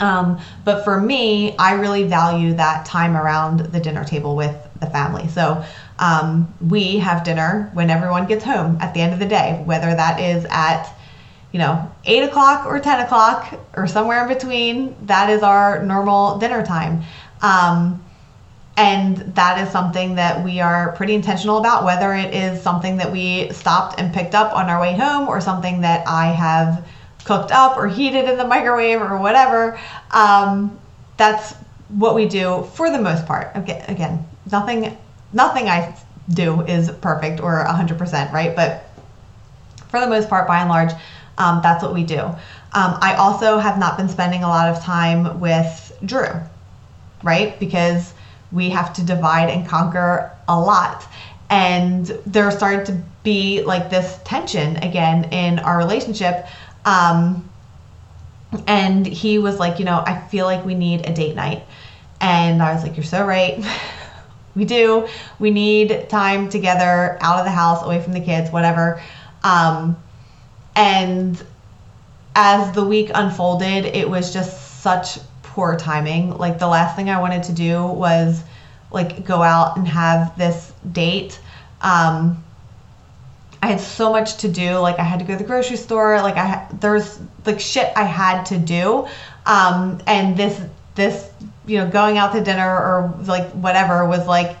Um, 0.00 0.40
but 0.64 0.84
for 0.84 1.00
me 1.00 1.56
i 1.56 1.72
really 1.72 2.04
value 2.04 2.54
that 2.54 2.84
time 2.84 3.16
around 3.16 3.60
the 3.60 3.80
dinner 3.80 4.04
table 4.04 4.36
with 4.36 4.56
the 4.80 4.86
family. 4.86 5.28
So 5.28 5.64
um, 5.98 6.52
we 6.60 6.98
have 6.98 7.24
dinner 7.24 7.70
when 7.72 7.90
everyone 7.90 8.26
gets 8.26 8.44
home 8.44 8.78
at 8.80 8.94
the 8.94 9.00
end 9.00 9.12
of 9.12 9.18
the 9.18 9.26
day 9.26 9.62
whether 9.64 9.94
that 9.94 10.20
is 10.20 10.44
at 10.50 10.94
you 11.54 11.60
know, 11.60 11.88
eight 12.04 12.24
o'clock 12.24 12.66
or 12.66 12.80
10 12.80 13.02
o'clock 13.02 13.60
or 13.76 13.86
somewhere 13.86 14.22
in 14.22 14.28
between. 14.28 14.96
That 15.06 15.30
is 15.30 15.44
our 15.44 15.84
normal 15.84 16.36
dinner 16.38 16.66
time. 16.66 17.04
Um, 17.42 18.04
and 18.76 19.18
that 19.36 19.64
is 19.64 19.70
something 19.70 20.16
that 20.16 20.44
we 20.44 20.60
are 20.60 20.90
pretty 20.96 21.14
intentional 21.14 21.58
about, 21.58 21.84
whether 21.84 22.12
it 22.12 22.34
is 22.34 22.60
something 22.60 22.96
that 22.96 23.12
we 23.12 23.52
stopped 23.52 24.00
and 24.00 24.12
picked 24.12 24.34
up 24.34 24.52
on 24.52 24.68
our 24.68 24.80
way 24.80 24.94
home 24.96 25.28
or 25.28 25.40
something 25.40 25.82
that 25.82 26.08
I 26.08 26.26
have 26.26 26.84
cooked 27.24 27.52
up 27.52 27.76
or 27.76 27.86
heated 27.86 28.28
in 28.28 28.36
the 28.36 28.44
microwave 28.44 29.00
or 29.00 29.16
whatever. 29.18 29.78
Um, 30.10 30.76
that's 31.16 31.52
what 31.86 32.16
we 32.16 32.26
do 32.26 32.68
for 32.74 32.90
the 32.90 32.98
most 32.98 33.26
part. 33.26 33.52
Again, 33.54 33.84
again, 33.86 34.26
nothing, 34.50 34.98
nothing 35.34 35.68
I 35.68 35.96
do 36.28 36.62
is 36.62 36.90
perfect 36.90 37.40
or 37.40 37.64
100%, 37.66 38.32
right? 38.32 38.56
But 38.56 38.88
for 39.88 40.00
the 40.00 40.06
most 40.06 40.28
part, 40.28 40.48
by 40.48 40.60
and 40.60 40.70
large, 40.70 40.92
um, 41.36 41.60
that's 41.62 41.82
what 41.82 41.92
we 41.92 42.04
do. 42.04 42.20
Um, 42.20 42.98
I 43.00 43.14
also 43.18 43.58
have 43.58 43.78
not 43.78 43.96
been 43.96 44.08
spending 44.08 44.42
a 44.42 44.48
lot 44.48 44.68
of 44.68 44.82
time 44.82 45.40
with 45.40 45.96
Drew, 46.04 46.28
right? 47.22 47.58
Because 47.60 48.14
we 48.50 48.70
have 48.70 48.92
to 48.94 49.04
divide 49.04 49.50
and 49.50 49.66
conquer 49.66 50.32
a 50.48 50.58
lot. 50.58 51.06
And 51.50 52.06
there 52.26 52.50
started 52.50 52.86
to 52.86 53.02
be 53.22 53.62
like 53.62 53.90
this 53.90 54.18
tension 54.24 54.76
again 54.78 55.24
in 55.32 55.58
our 55.58 55.78
relationship. 55.78 56.46
Um, 56.84 57.48
and 58.66 59.06
he 59.06 59.38
was 59.38 59.58
like, 59.58 59.78
you 59.78 59.84
know, 59.84 60.02
I 60.06 60.20
feel 60.28 60.46
like 60.46 60.64
we 60.64 60.74
need 60.74 61.08
a 61.08 61.14
date 61.14 61.34
night. 61.34 61.64
And 62.20 62.62
I 62.62 62.72
was 62.74 62.82
like, 62.82 62.96
you're 62.96 63.04
so 63.04 63.24
right. 63.24 63.64
we 64.54 64.64
do. 64.64 65.08
We 65.38 65.50
need 65.50 66.08
time 66.08 66.48
together, 66.48 67.18
out 67.20 67.38
of 67.38 67.44
the 67.44 67.50
house, 67.50 67.82
away 67.82 68.00
from 68.00 68.12
the 68.12 68.20
kids, 68.20 68.50
whatever. 68.50 69.02
Um, 69.42 69.96
and 70.76 71.42
as 72.34 72.74
the 72.74 72.84
week 72.84 73.10
unfolded, 73.14 73.84
it 73.84 74.08
was 74.08 74.32
just 74.32 74.80
such 74.80 75.18
poor 75.42 75.76
timing. 75.76 76.36
Like 76.36 76.58
the 76.58 76.66
last 76.66 76.96
thing 76.96 77.10
I 77.10 77.20
wanted 77.20 77.44
to 77.44 77.52
do 77.52 77.86
was 77.86 78.42
like 78.90 79.24
go 79.24 79.42
out 79.42 79.76
and 79.76 79.86
have 79.86 80.36
this 80.36 80.72
date. 80.92 81.38
Um, 81.80 82.42
I 83.62 83.68
had 83.68 83.80
so 83.80 84.12
much 84.12 84.38
to 84.38 84.48
do. 84.48 84.76
Like 84.78 84.98
I 84.98 85.04
had 85.04 85.20
to 85.20 85.24
go 85.24 85.32
to 85.32 85.38
the 85.38 85.48
grocery 85.48 85.76
store. 85.76 86.20
Like 86.20 86.36
I 86.36 86.66
there's 86.80 87.18
like 87.46 87.60
shit 87.60 87.92
I 87.96 88.04
had 88.04 88.44
to 88.46 88.58
do. 88.58 89.06
Um, 89.46 90.00
and 90.06 90.36
this 90.36 90.60
this 90.94 91.30
you 91.66 91.78
know 91.78 91.88
going 91.88 92.18
out 92.18 92.32
to 92.32 92.42
dinner 92.42 92.68
or 92.68 93.14
like 93.24 93.50
whatever 93.52 94.06
was 94.06 94.26
like 94.26 94.56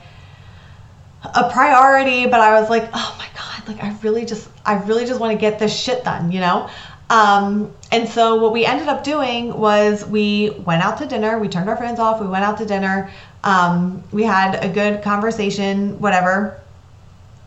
a 1.22 1.50
priority. 1.50 2.26
But 2.26 2.40
I 2.40 2.60
was 2.60 2.70
like, 2.70 2.88
oh 2.92 3.16
my 3.18 3.28
god, 3.36 3.68
like 3.68 3.82
I 3.82 3.96
really 4.02 4.24
just 4.24 4.48
I 4.64 4.82
really 4.84 5.06
just 5.06 5.20
want 5.20 5.32
to 5.32 5.38
get 5.38 5.58
this 5.58 5.78
shit 5.78 6.04
done, 6.04 6.32
you 6.32 6.40
know? 6.40 6.68
Um, 7.10 7.72
and 7.92 8.08
so 8.08 8.36
what 8.36 8.52
we 8.52 8.64
ended 8.64 8.88
up 8.88 9.04
doing 9.04 9.54
was 9.54 10.06
we 10.06 10.50
went 10.64 10.82
out 10.82 10.98
to 10.98 11.06
dinner, 11.06 11.38
we 11.38 11.48
turned 11.48 11.68
our 11.68 11.76
phones 11.76 11.98
off, 11.98 12.20
we 12.20 12.26
went 12.26 12.44
out 12.44 12.58
to 12.58 12.66
dinner, 12.66 13.10
um, 13.44 14.02
we 14.10 14.24
had 14.24 14.64
a 14.64 14.68
good 14.68 15.02
conversation, 15.02 16.00
whatever. 16.00 16.60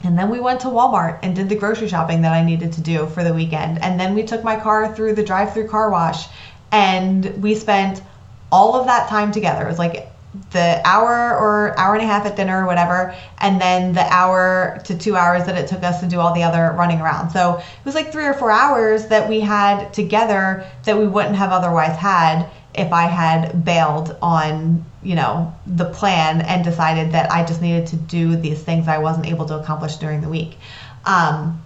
And 0.03 0.17
then 0.17 0.29
we 0.29 0.39
went 0.39 0.61
to 0.61 0.67
Walmart 0.67 1.19
and 1.23 1.35
did 1.35 1.49
the 1.49 1.55
grocery 1.55 1.87
shopping 1.87 2.21
that 2.21 2.31
I 2.31 2.43
needed 2.43 2.71
to 2.73 2.81
do 2.81 3.07
for 3.07 3.23
the 3.23 3.33
weekend. 3.33 3.81
And 3.81 3.99
then 3.99 4.13
we 4.13 4.21
took 4.21 4.43
my 4.43 4.55
car 4.55 4.93
through 4.95 5.15
the 5.15 5.23
drive 5.23 5.53
through 5.53 5.67
car 5.67 5.89
wash 5.89 6.27
and 6.71 7.25
we 7.41 7.55
spent 7.55 8.03
all 8.51 8.75
of 8.75 8.87
that 8.87 9.09
time 9.09 9.31
together. 9.31 9.65
It 9.65 9.67
was 9.67 9.79
like 9.79 10.09
the 10.51 10.81
hour 10.85 11.37
or 11.37 11.77
hour 11.79 11.95
and 11.95 12.03
a 12.03 12.07
half 12.07 12.25
at 12.25 12.35
dinner 12.35 12.63
or 12.63 12.65
whatever, 12.65 13.15
and 13.39 13.59
then 13.59 13.93
the 13.93 14.05
hour 14.13 14.79
to 14.85 14.97
two 14.97 15.15
hours 15.15 15.45
that 15.45 15.57
it 15.57 15.67
took 15.67 15.83
us 15.83 15.99
to 15.99 16.07
do 16.07 16.19
all 16.19 16.33
the 16.33 16.43
other 16.43 16.73
running 16.77 17.01
around. 17.01 17.31
So 17.31 17.57
it 17.57 17.85
was 17.85 17.95
like 17.95 18.11
three 18.11 18.25
or 18.25 18.33
four 18.33 18.51
hours 18.51 19.07
that 19.07 19.27
we 19.27 19.39
had 19.39 19.93
together 19.93 20.65
that 20.85 20.97
we 20.97 21.07
wouldn't 21.07 21.35
have 21.35 21.51
otherwise 21.51 21.97
had 21.97 22.49
if 22.75 22.93
I 22.93 23.07
had 23.07 23.65
bailed 23.65 24.15
on, 24.21 24.85
you 25.01 25.15
know, 25.15 25.53
the 25.65 25.85
plan 25.85 26.41
and 26.41 26.63
decided 26.63 27.11
that 27.13 27.31
I 27.31 27.43
just 27.43 27.61
needed 27.61 27.87
to 27.87 27.95
do 27.95 28.35
these 28.35 28.61
things 28.61 28.87
I 28.87 28.99
wasn't 28.99 29.25
able 29.25 29.45
to 29.47 29.55
accomplish 29.59 29.95
during 29.95 30.21
the 30.21 30.29
week. 30.29 30.57
Um, 31.05 31.61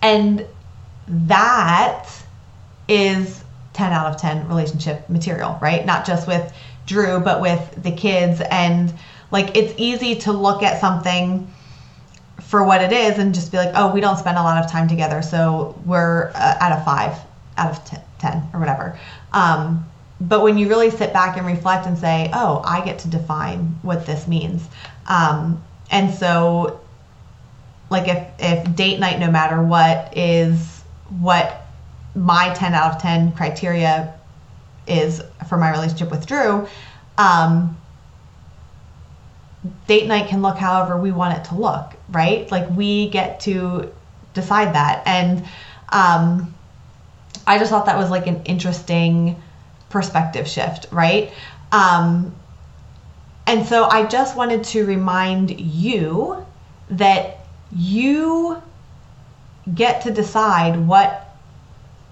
and 0.00 0.46
that 1.06 2.08
is 2.88 3.43
10 3.74 3.92
out 3.92 4.06
of 4.06 4.20
10 4.20 4.48
relationship 4.48 5.08
material, 5.10 5.58
right? 5.60 5.84
Not 5.84 6.06
just 6.06 6.26
with 6.26 6.52
Drew, 6.86 7.20
but 7.20 7.40
with 7.40 7.82
the 7.82 7.92
kids. 7.92 8.40
And 8.50 8.92
like, 9.30 9.56
it's 9.56 9.74
easy 9.76 10.14
to 10.20 10.32
look 10.32 10.62
at 10.62 10.80
something 10.80 11.50
for 12.40 12.64
what 12.64 12.80
it 12.80 12.92
is 12.92 13.18
and 13.18 13.34
just 13.34 13.50
be 13.50 13.58
like, 13.58 13.72
oh, 13.74 13.92
we 13.92 14.00
don't 14.00 14.16
spend 14.16 14.38
a 14.38 14.42
lot 14.42 14.64
of 14.64 14.70
time 14.70 14.88
together. 14.88 15.22
So 15.22 15.80
we're 15.84 16.30
uh, 16.34 16.56
at 16.60 16.80
a 16.80 16.84
five 16.84 17.18
out 17.56 17.70
of 17.72 17.84
t- 17.84 17.96
10 18.20 18.50
or 18.52 18.60
whatever. 18.60 18.98
Um, 19.32 19.86
but 20.20 20.42
when 20.42 20.56
you 20.56 20.68
really 20.68 20.90
sit 20.90 21.12
back 21.12 21.36
and 21.36 21.46
reflect 21.46 21.86
and 21.86 21.98
say, 21.98 22.30
oh, 22.32 22.62
I 22.64 22.84
get 22.84 23.00
to 23.00 23.08
define 23.08 23.78
what 23.82 24.06
this 24.06 24.28
means. 24.28 24.66
Um, 25.08 25.62
and 25.90 26.14
so, 26.14 26.80
like, 27.90 28.08
if, 28.08 28.26
if 28.38 28.76
date 28.76 29.00
night, 29.00 29.18
no 29.18 29.30
matter 29.30 29.62
what, 29.62 30.16
is 30.16 30.82
what 31.20 31.63
my 32.14 32.52
10 32.54 32.74
out 32.74 32.94
of 32.94 33.02
10 33.02 33.32
criteria 33.32 34.14
is 34.86 35.22
for 35.48 35.58
my 35.58 35.70
relationship 35.70 36.10
with 36.10 36.26
Drew, 36.26 36.66
um, 37.18 37.76
date 39.86 40.06
night 40.06 40.28
can 40.28 40.42
look 40.42 40.56
however 40.56 40.98
we 40.98 41.10
want 41.10 41.38
it 41.38 41.44
to 41.46 41.54
look, 41.54 41.94
right? 42.10 42.50
Like 42.50 42.68
we 42.70 43.08
get 43.08 43.40
to 43.40 43.92
decide 44.34 44.74
that. 44.74 45.02
And 45.06 45.44
um, 45.90 46.54
I 47.46 47.58
just 47.58 47.70
thought 47.70 47.86
that 47.86 47.96
was 47.96 48.10
like 48.10 48.26
an 48.26 48.42
interesting 48.44 49.40
perspective 49.88 50.46
shift, 50.46 50.86
right? 50.90 51.32
Um, 51.72 52.34
and 53.46 53.66
so 53.66 53.84
I 53.84 54.06
just 54.06 54.36
wanted 54.36 54.64
to 54.64 54.86
remind 54.86 55.60
you 55.60 56.44
that 56.90 57.38
you 57.72 58.62
get 59.74 60.02
to 60.02 60.10
decide 60.10 60.76
what 60.86 61.23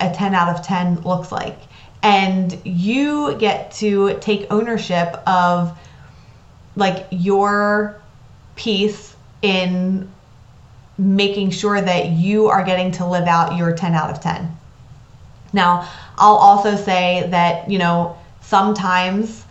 a 0.02 0.14
10 0.14 0.34
out 0.34 0.48
of 0.48 0.64
10 0.64 1.02
looks 1.02 1.30
like 1.32 1.58
and 2.02 2.60
you 2.64 3.36
get 3.36 3.72
to 3.72 4.18
take 4.20 4.50
ownership 4.50 5.08
of 5.26 5.76
like 6.74 7.06
your 7.10 8.00
piece 8.56 9.14
in 9.42 10.10
making 10.98 11.50
sure 11.50 11.80
that 11.80 12.10
you 12.10 12.48
are 12.48 12.64
getting 12.64 12.92
to 12.92 13.06
live 13.06 13.26
out 13.26 13.56
your 13.56 13.74
10 13.74 13.94
out 13.94 14.10
of 14.10 14.20
10. 14.20 14.56
Now, 15.52 15.88
I'll 16.16 16.34
also 16.34 16.76
say 16.76 17.26
that, 17.30 17.70
you 17.70 17.78
know, 17.78 18.16
sometimes 18.40 19.44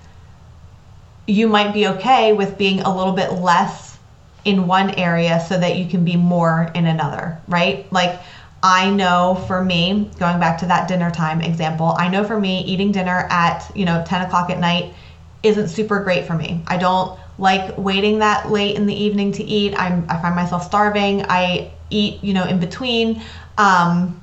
you 1.27 1.47
might 1.47 1.73
be 1.73 1.87
okay 1.87 2.33
with 2.33 2.57
being 2.57 2.81
a 2.81 2.95
little 2.95 3.13
bit 3.13 3.33
less 3.33 3.97
in 4.43 4.67
one 4.67 4.91
area 4.91 5.39
so 5.47 5.57
that 5.57 5.77
you 5.77 5.87
can 5.87 6.03
be 6.03 6.15
more 6.15 6.71
in 6.73 6.85
another, 6.85 7.39
right? 7.47 7.91
Like 7.93 8.19
I 8.63 8.91
know 8.91 9.43
for 9.47 9.63
me, 9.63 10.11
going 10.19 10.39
back 10.39 10.59
to 10.59 10.67
that 10.67 10.87
dinner 10.87 11.09
time 11.09 11.41
example, 11.41 11.95
I 11.97 12.09
know 12.09 12.23
for 12.23 12.39
me, 12.39 12.63
eating 12.63 12.91
dinner 12.91 13.27
at, 13.29 13.71
you 13.75 13.85
know, 13.85 14.03
10 14.05 14.21
o'clock 14.21 14.49
at 14.49 14.59
night 14.59 14.93
isn't 15.41 15.69
super 15.69 16.03
great 16.03 16.27
for 16.27 16.35
me. 16.35 16.61
I 16.67 16.77
don't 16.77 17.19
like 17.39 17.75
waiting 17.77 18.19
that 18.19 18.51
late 18.51 18.75
in 18.75 18.85
the 18.85 18.93
evening 18.93 19.31
to 19.33 19.43
eat. 19.43 19.73
I'm, 19.75 20.05
I 20.09 20.21
find 20.21 20.35
myself 20.35 20.63
starving. 20.63 21.25
I 21.27 21.71
eat, 21.89 22.23
you 22.23 22.33
know, 22.33 22.45
in 22.45 22.59
between. 22.59 23.23
Um, 23.57 24.21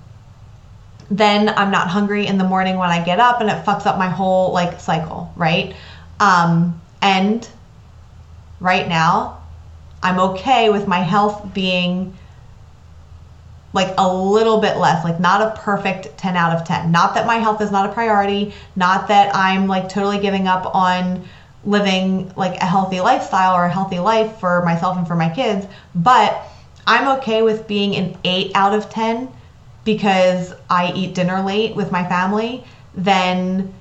then 1.10 1.48
I'm 1.48 1.72
not 1.72 1.88
hungry 1.88 2.26
in 2.26 2.38
the 2.38 2.44
morning 2.44 2.76
when 2.76 2.90
I 2.90 3.04
get 3.04 3.18
up 3.18 3.40
and 3.40 3.50
it 3.50 3.64
fucks 3.64 3.86
up 3.86 3.98
my 3.98 4.08
whole 4.08 4.52
like 4.52 4.78
cycle, 4.78 5.32
right? 5.36 5.74
Um, 6.20 6.80
and 7.02 7.48
right 8.60 8.86
now, 8.88 9.42
I'm 10.00 10.20
okay 10.20 10.70
with 10.70 10.86
my 10.86 11.00
health 11.00 11.52
being 11.52 12.16
like 13.72 13.94
a 13.98 14.16
little 14.16 14.60
bit 14.60 14.78
less, 14.78 15.04
like 15.04 15.20
not 15.20 15.42
a 15.42 15.60
perfect 15.60 16.16
10 16.16 16.36
out 16.36 16.56
of 16.56 16.66
10. 16.66 16.90
Not 16.90 17.14
that 17.14 17.26
my 17.26 17.36
health 17.36 17.60
is 17.60 17.70
not 17.70 17.88
a 17.88 17.92
priority, 17.92 18.54
not 18.76 19.08
that 19.08 19.34
I'm 19.34 19.66
like 19.66 19.88
totally 19.88 20.18
giving 20.18 20.48
up 20.48 20.74
on 20.74 21.24
living 21.64 22.32
like 22.34 22.56
a 22.60 22.66
healthy 22.66 23.00
lifestyle 23.00 23.54
or 23.54 23.66
a 23.66 23.70
healthy 23.70 23.98
life 23.98 24.38
for 24.38 24.64
myself 24.64 24.96
and 24.96 25.06
for 25.06 25.16
my 25.16 25.28
kids, 25.28 25.66
but 25.94 26.42
I'm 26.86 27.18
okay 27.18 27.42
with 27.42 27.68
being 27.68 27.94
an 27.96 28.16
8 28.24 28.52
out 28.54 28.72
of 28.72 28.88
10 28.88 29.28
because 29.84 30.54
I 30.70 30.92
eat 30.92 31.14
dinner 31.14 31.42
late 31.42 31.76
with 31.76 31.92
my 31.92 32.06
family 32.08 32.64
than 32.94 33.72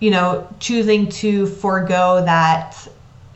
you 0.00 0.10
know 0.10 0.46
choosing 0.58 1.08
to 1.08 1.46
forego 1.46 2.22
that 2.24 2.76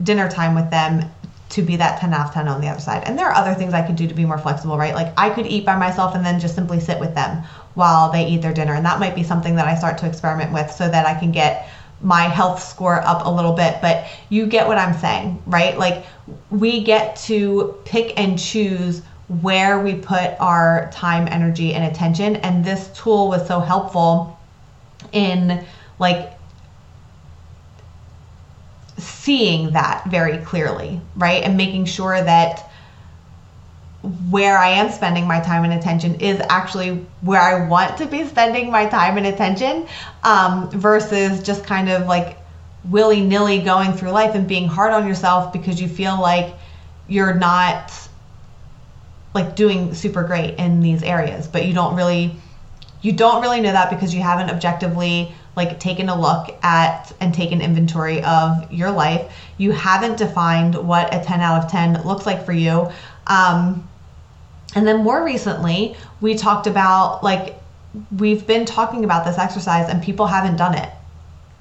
dinner 0.03 0.31
time 0.31 0.55
with 0.55 0.71
them 0.71 1.11
to 1.55 1.63
be 1.63 1.77
that 1.77 2.01
10 2.01 2.13
out 2.13 2.27
of 2.27 2.35
10 2.35 2.49
on 2.49 2.61
the 2.61 2.67
other 2.67 2.81
side. 2.81 3.05
And 3.07 3.17
there 3.17 3.29
are 3.29 3.35
other 3.35 3.55
things 3.55 3.75
I 3.75 3.87
could 3.87 3.95
do 3.95 4.09
to 4.09 4.15
be 4.15 4.25
more 4.25 4.39
flexible, 4.39 4.77
right? 4.77 4.93
Like 4.93 5.13
I 5.17 5.31
could 5.31 5.47
eat 5.47 5.65
by 5.65 5.77
myself 5.77 6.17
and 6.17 6.27
then 6.27 6.41
just 6.41 6.57
simply 6.57 6.81
sit 6.81 6.99
with 6.99 7.15
them 7.15 7.45
while 7.75 8.11
they 8.11 8.27
eat 8.27 8.43
their 8.43 8.53
dinner. 8.53 8.75
And 8.75 8.85
that 8.85 8.99
might 8.99 9.15
be 9.15 9.23
something 9.23 9.55
that 9.55 9.69
I 9.69 9.77
start 9.77 9.97
to 9.99 10.07
experiment 10.07 10.53
with 10.53 10.73
so 10.73 10.89
that 10.89 11.07
I 11.07 11.15
can 11.15 11.31
get 11.31 11.69
my 12.01 12.23
health 12.23 12.61
score 12.61 13.01
up 13.07 13.25
a 13.25 13.31
little 13.31 13.53
bit. 13.53 13.77
But 13.81 14.05
you 14.31 14.47
get 14.47 14.67
what 14.67 14.79
I'm 14.79 14.99
saying, 14.99 15.41
right? 15.47 15.79
Like 15.79 16.05
we 16.51 16.83
get 16.83 17.15
to 17.27 17.79
pick 17.85 18.19
and 18.19 18.37
choose 18.37 19.03
where 19.41 19.79
we 19.79 19.95
put 19.95 20.35
our 20.41 20.91
time, 20.93 21.29
energy, 21.31 21.73
and 21.73 21.85
attention. 21.85 22.35
And 22.37 22.65
this 22.65 22.91
tool 22.97 23.29
was 23.29 23.47
so 23.47 23.61
helpful 23.61 24.41
in 25.13 25.65
like 26.01 26.33
seeing 28.99 29.73
that 29.73 30.05
very 30.07 30.39
clearly, 30.39 31.01
right? 31.17 31.43
And 31.43 31.57
making 31.57 31.87
sure 31.87 32.23
that 32.23 32.71
where 34.29 34.59
I 34.59 34.69
am 34.69 34.91
spending 34.91 35.27
my 35.27 35.41
time 35.41 35.65
and 35.65 35.73
attention 35.73 36.17
is 36.17 36.41
actually 36.51 37.07
where 37.23 37.41
I 37.41 37.67
want 37.67 37.97
to 37.99 38.07
be 38.07 38.27
spending 38.27 38.71
my 38.71 38.87
time 38.87 39.17
and 39.17 39.27
attention 39.27 39.87
um, 40.23 40.71
versus 40.71 41.43
just 41.43 41.65
kind 41.65 41.89
of 41.89 42.07
like 42.07 42.39
willy 42.85 43.23
nilly 43.23 43.61
going 43.61 43.95
through 43.95 44.11
life 44.11 44.35
and 44.35 44.47
being 44.47 44.69
hard 44.69 44.93
on 44.93 45.09
yourself 45.09 45.53
because 45.55 45.81
you 45.81 45.89
feel 45.89 46.21
like 46.21 46.55
you're 47.09 47.35
not 47.35 47.93
like 49.35 49.57
doing 49.57 49.95
super 49.95 50.23
great 50.23 50.59
in 50.59 50.81
these 50.81 51.03
areas, 51.03 51.49
but 51.49 51.67
you 51.67 51.73
don't 51.73 51.97
really 51.97 52.37
you 53.01 53.13
don't 53.13 53.43
really 53.43 53.61
know 53.61 53.73
that 53.73 53.91
because 53.91 54.15
you 54.15 54.23
haven't 54.23 54.51
objectively 54.51 55.35
like 55.57 55.79
taken 55.79 56.09
a 56.09 56.21
look 56.21 56.55
at 56.63 57.13
and 57.21 57.33
taken 57.33 57.61
inventory 57.61 58.23
of 58.25 58.71
your 58.73 58.91
life. 58.91 59.33
You 59.57 59.73
haven't 59.73 60.19
defined 60.19 60.75
what 60.75 61.15
a 61.15 61.21
10 61.21 61.41
out 61.41 61.65
of 61.65 61.71
10 61.71 62.03
looks 62.05 62.27
like 62.27 62.45
for 62.45 62.53
you. 62.53 62.91
Um, 63.27 63.89
and 64.75 64.87
then 64.87 65.05
more 65.05 65.25
recently, 65.25 65.97
we 66.21 66.35
talked 66.35 66.67
about 66.67 67.23
like 67.23 67.61
we've 68.19 68.47
been 68.47 68.65
talking 68.65 69.05
about 69.05 69.25
this 69.25 69.39
exercise 69.39 69.89
and 69.89 70.03
people 70.03 70.27
haven't 70.27 70.57
done 70.57 70.75
it, 70.75 70.91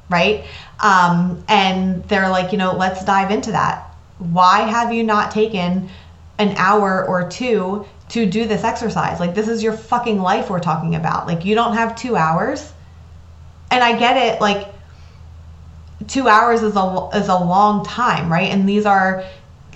right? 0.10 0.46
Um, 0.80 1.44
and 1.48 2.04
they're 2.06 2.30
like, 2.30 2.52
you 2.52 2.58
know, 2.58 2.74
let's 2.74 3.06
dive 3.06 3.30
into 3.30 3.52
that. 3.52 3.88
Why 4.18 4.62
have 4.62 4.92
you 4.92 5.04
not 5.04 5.32
taken 5.32 5.90
an 6.40 6.56
hour 6.58 7.06
or 7.06 7.30
two 7.30 7.86
to 8.10 8.26
do 8.26 8.46
this 8.48 8.64
exercise? 8.64 9.20
Like, 9.20 9.36
this 9.36 9.48
is 9.48 9.62
your 9.62 9.74
fucking 9.74 10.20
life 10.20 10.50
we're 10.50 10.60
talking 10.60 10.96
about. 10.96 11.28
Like, 11.28 11.46
you 11.46 11.54
don't 11.54 11.74
have 11.74 11.96
two 11.96 12.16
hours 12.16 12.73
and 13.72 13.84
I 13.84 13.98
get 13.98 14.18
it, 14.18 14.42
like 14.42 14.74
two 16.08 16.28
hours 16.28 16.62
is 16.62 16.76
a 16.76 17.10
is 17.14 17.28
a 17.28 17.38
long 17.38 17.86
time, 17.86 18.32
right? 18.32 18.52
And 18.52 18.68
these 18.68 18.86
are 18.86 19.24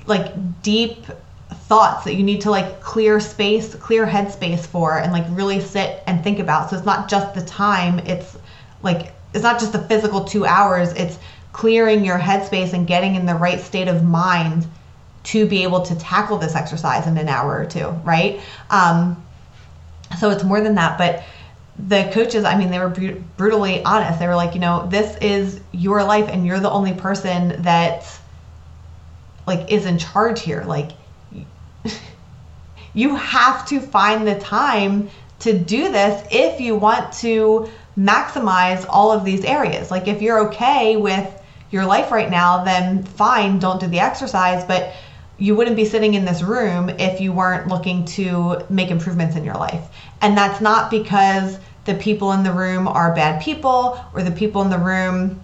like 0.05 0.61
deep 0.61 1.05
thoughts 1.51 2.05
that 2.05 2.15
you 2.15 2.23
need 2.23 2.41
to 2.41 2.51
like 2.51 2.81
clear 2.81 3.19
space, 3.19 3.75
clear 3.75 4.05
headspace 4.05 4.65
for, 4.65 4.99
and 4.99 5.11
like 5.11 5.25
really 5.29 5.59
sit 5.59 6.03
and 6.07 6.23
think 6.23 6.39
about. 6.39 6.69
So 6.69 6.77
it's 6.77 6.85
not 6.85 7.09
just 7.09 7.33
the 7.33 7.43
time; 7.43 7.99
it's 7.99 8.37
like 8.83 9.13
it's 9.33 9.43
not 9.43 9.59
just 9.59 9.73
the 9.73 9.81
physical 9.83 10.23
two 10.23 10.45
hours. 10.45 10.93
It's 10.93 11.19
clearing 11.53 12.05
your 12.05 12.19
headspace 12.19 12.73
and 12.73 12.85
getting 12.85 13.15
in 13.15 13.25
the 13.25 13.35
right 13.35 13.59
state 13.59 13.87
of 13.87 14.03
mind 14.03 14.67
to 15.23 15.45
be 15.45 15.63
able 15.63 15.81
to 15.81 15.95
tackle 15.95 16.37
this 16.37 16.55
exercise 16.55 17.07
in 17.07 17.17
an 17.17 17.27
hour 17.27 17.57
or 17.57 17.65
two, 17.65 17.87
right? 18.05 18.39
Um, 18.69 19.21
so 20.19 20.29
it's 20.29 20.43
more 20.43 20.61
than 20.61 20.75
that, 20.75 20.97
but 20.97 21.23
the 21.79 22.09
coaches, 22.11 22.43
I 22.43 22.57
mean, 22.57 22.71
they 22.71 22.79
were 22.79 22.89
brutally 23.37 23.83
honest. 23.83 24.19
They 24.19 24.27
were 24.27 24.35
like, 24.35 24.55
you 24.55 24.59
know, 24.59 24.87
this 24.89 25.15
is 25.17 25.61
your 25.71 26.03
life 26.03 26.27
and 26.29 26.45
you're 26.45 26.59
the 26.59 26.71
only 26.71 26.93
person 26.93 27.61
that 27.61 28.05
like 29.45 29.71
is 29.71 29.85
in 29.85 29.97
charge 29.97 30.41
here. 30.41 30.63
Like 30.63 30.91
you 32.93 33.15
have 33.15 33.67
to 33.67 33.79
find 33.79 34.27
the 34.27 34.39
time 34.39 35.09
to 35.39 35.57
do 35.57 35.91
this 35.91 36.27
if 36.31 36.59
you 36.59 36.75
want 36.75 37.13
to 37.13 37.69
maximize 37.97 38.85
all 38.89 39.11
of 39.11 39.23
these 39.23 39.45
areas. 39.45 39.91
Like 39.91 40.07
if 40.07 40.21
you're 40.21 40.47
okay 40.47 40.97
with 40.97 41.31
your 41.69 41.85
life 41.85 42.11
right 42.11 42.29
now, 42.29 42.63
then 42.63 43.03
fine, 43.03 43.59
don't 43.59 43.79
do 43.79 43.87
the 43.87 43.99
exercise, 43.99 44.63
but 44.63 44.93
you 45.37 45.55
wouldn't 45.55 45.75
be 45.75 45.85
sitting 45.85 46.15
in 46.15 46.25
this 46.25 46.41
room 46.41 46.89
if 46.89 47.21
you 47.21 47.31
weren't 47.31 47.67
looking 47.67 48.05
to 48.05 48.63
make 48.69 48.89
improvements 48.89 49.35
in 49.35 49.43
your 49.43 49.55
life. 49.55 49.83
And 50.21 50.35
that's 50.35 50.61
not 50.61 50.89
because 50.89 51.59
the 51.87 51.95
people 51.95 52.31
in 52.33 52.43
the 52.43 52.51
room 52.51 52.87
are 52.87 53.15
bad 53.15 53.41
people 53.41 53.99
or 54.13 54.21
the 54.21 54.31
people 54.31 54.61
in 54.61 54.69
the 54.69 54.77
room 54.77 55.41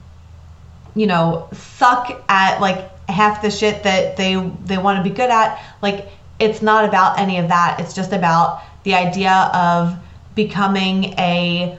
you 0.96 1.08
know 1.08 1.50
suck 1.54 2.24
at 2.30 2.62
like 2.62 2.92
half 3.10 3.42
the 3.42 3.52
shit 3.52 3.84
that 3.84 4.18
they 4.18 4.36
they 4.66 4.78
want 4.78 5.04
to 5.04 5.10
be 5.10 5.16
good 5.16 5.30
at. 5.30 5.62
Like 5.82 6.08
it's 6.40 6.62
not 6.62 6.86
about 6.86 7.20
any 7.20 7.38
of 7.38 7.50
that. 7.50 7.80
It's 7.80 7.94
just 7.94 8.14
about 8.14 8.62
the 8.84 8.96
idea 8.96 9.32
of 9.54 9.98
becoming 10.36 11.18
a 11.18 11.78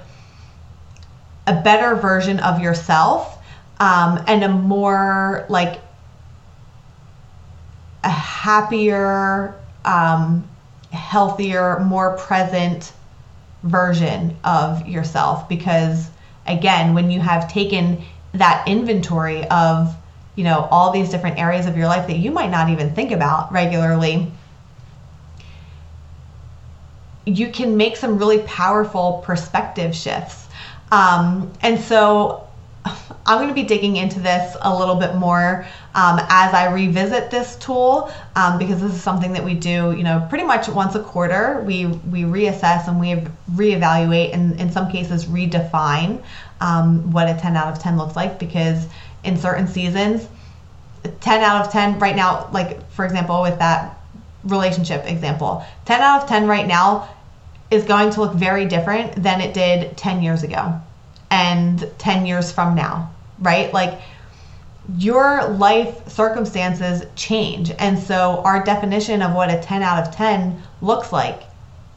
a 1.47 1.61
better 1.63 1.95
version 1.97 2.41
of 2.41 2.61
yourself 2.61 3.39
um, 3.79 4.23
and 4.27 4.43
a 4.43 4.49
more 4.49 5.45
like 5.51 5.81
a 8.03 8.09
happier 8.09 9.55
um, 9.85 10.49
healthier 10.91 11.81
more 11.81 12.17
present 12.17 12.94
version 13.65 14.37
of 14.45 14.87
yourself 14.87 15.49
because 15.49 16.11
again 16.47 16.95
when 16.95 17.11
you 17.11 17.19
have 17.21 17.51
taken 17.51 18.03
that 18.33 18.67
inventory 18.69 19.47
of 19.49 19.95
you 20.37 20.45
know 20.45 20.69
all 20.71 20.93
these 20.93 21.09
different 21.09 21.39
areas 21.39 21.67
of 21.67 21.77
your 21.77 21.87
life 21.87 22.07
that 22.07 22.19
you 22.19 22.31
might 22.31 22.51
not 22.51 22.69
even 22.69 22.95
think 22.95 23.11
about 23.11 23.51
regularly 23.53 24.31
you 27.27 27.51
can 27.51 27.77
make 27.77 27.97
some 27.97 28.19
really 28.19 28.41
powerful 28.41 29.23
perspective 29.25 29.95
shifts. 29.95 30.47
Um, 30.93 31.53
and 31.63 31.81
so 31.81 32.44
I'm 33.27 33.39
going 33.39 33.49
to 33.49 33.55
be 33.55 33.63
digging 33.63 33.97
into 33.97 34.21
this 34.21 34.55
a 34.61 34.77
little 34.77 34.97
bit 34.97 35.15
more 35.15 35.67
um, 35.95 36.21
as 36.29 36.53
I 36.53 36.71
revisit 36.71 37.31
this 37.31 37.57
tool 37.57 38.13
um, 38.37 38.59
because 38.59 38.83
this 38.83 38.93
is 38.93 39.03
something 39.03 39.33
that 39.33 39.43
we 39.43 39.55
do, 39.55 39.95
you 39.97 40.03
know, 40.03 40.27
pretty 40.29 40.45
much 40.45 40.69
once 40.69 40.95
a 40.95 41.03
quarter. 41.03 41.63
We 41.67 41.87
we 41.87 42.23
reassess 42.23 42.87
and 42.87 43.01
we 43.01 43.15
reevaluate 43.55 44.35
and 44.35 44.61
in 44.61 44.71
some 44.71 44.91
cases 44.91 45.25
redefine 45.25 46.23
um, 46.61 47.11
what 47.13 47.29
a 47.29 47.35
10 47.35 47.57
out 47.57 47.73
of 47.73 47.79
10 47.79 47.97
looks 47.97 48.15
like 48.15 48.39
because 48.39 48.87
in 49.23 49.39
certain 49.39 49.69
seasons, 49.69 50.29
10 51.21 51.43
out 51.43 51.65
of 51.67 51.73
10 51.73 51.99
right 51.99 52.17
now, 52.17 52.49
like 52.53 52.91
for 52.91 53.07
example 53.07 53.41
with 53.41 53.59
that 53.59 53.99
relationship 54.45 55.07
example, 55.07 55.65
10 55.87 56.01
out 56.03 56.23
of 56.23 56.29
10 56.29 56.47
right 56.47 56.67
now 56.67 57.09
is 57.71 57.85
going 57.85 58.11
to 58.11 58.21
look 58.21 58.35
very 58.35 58.67
different 58.67 59.23
than 59.23 59.41
it 59.41 59.55
did 59.55 59.97
10 59.97 60.23
years 60.23 60.43
ago 60.43 60.79
and 61.31 61.91
10 61.99 62.27
years 62.27 62.53
from 62.53 62.75
now, 62.75 63.11
right? 63.45 63.73
Like 63.73 64.01
your 64.99 65.49
life 65.49 66.09
circumstances 66.09 67.05
change. 67.17 67.71
And 67.79 67.99
so 67.99 68.43
our 68.45 68.63
definition 68.65 69.23
of 69.23 69.35
what 69.35 69.51
a 69.51 69.61
10 69.61 69.83
out 69.83 70.07
of 70.07 70.15
10 70.15 70.63
looks 70.83 71.13
like 71.13 71.43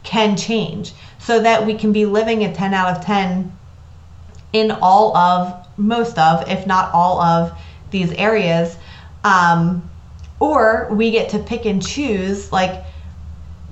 can 0.04 0.38
change 0.38 0.94
so 1.20 1.40
that 1.42 1.66
we 1.66 1.74
can 1.74 1.92
be 1.92 2.06
living 2.06 2.44
a 2.44 2.54
10 2.54 2.74
out 2.74 2.96
of 2.96 3.04
10 3.04 3.52
in 4.54 4.72
all 4.72 5.16
of, 5.18 5.68
most 5.78 6.18
of, 6.18 6.50
if 6.50 6.66
not 6.66 6.94
all 6.94 7.20
of 7.22 7.60
these 7.92 8.12
areas. 8.14 8.78
Um, 9.24 9.90
or 10.40 10.88
we 10.92 11.12
get 11.12 11.30
to 11.30 11.40
pick 11.40 11.66
and 11.66 11.86
choose, 11.86 12.52
like, 12.52 12.86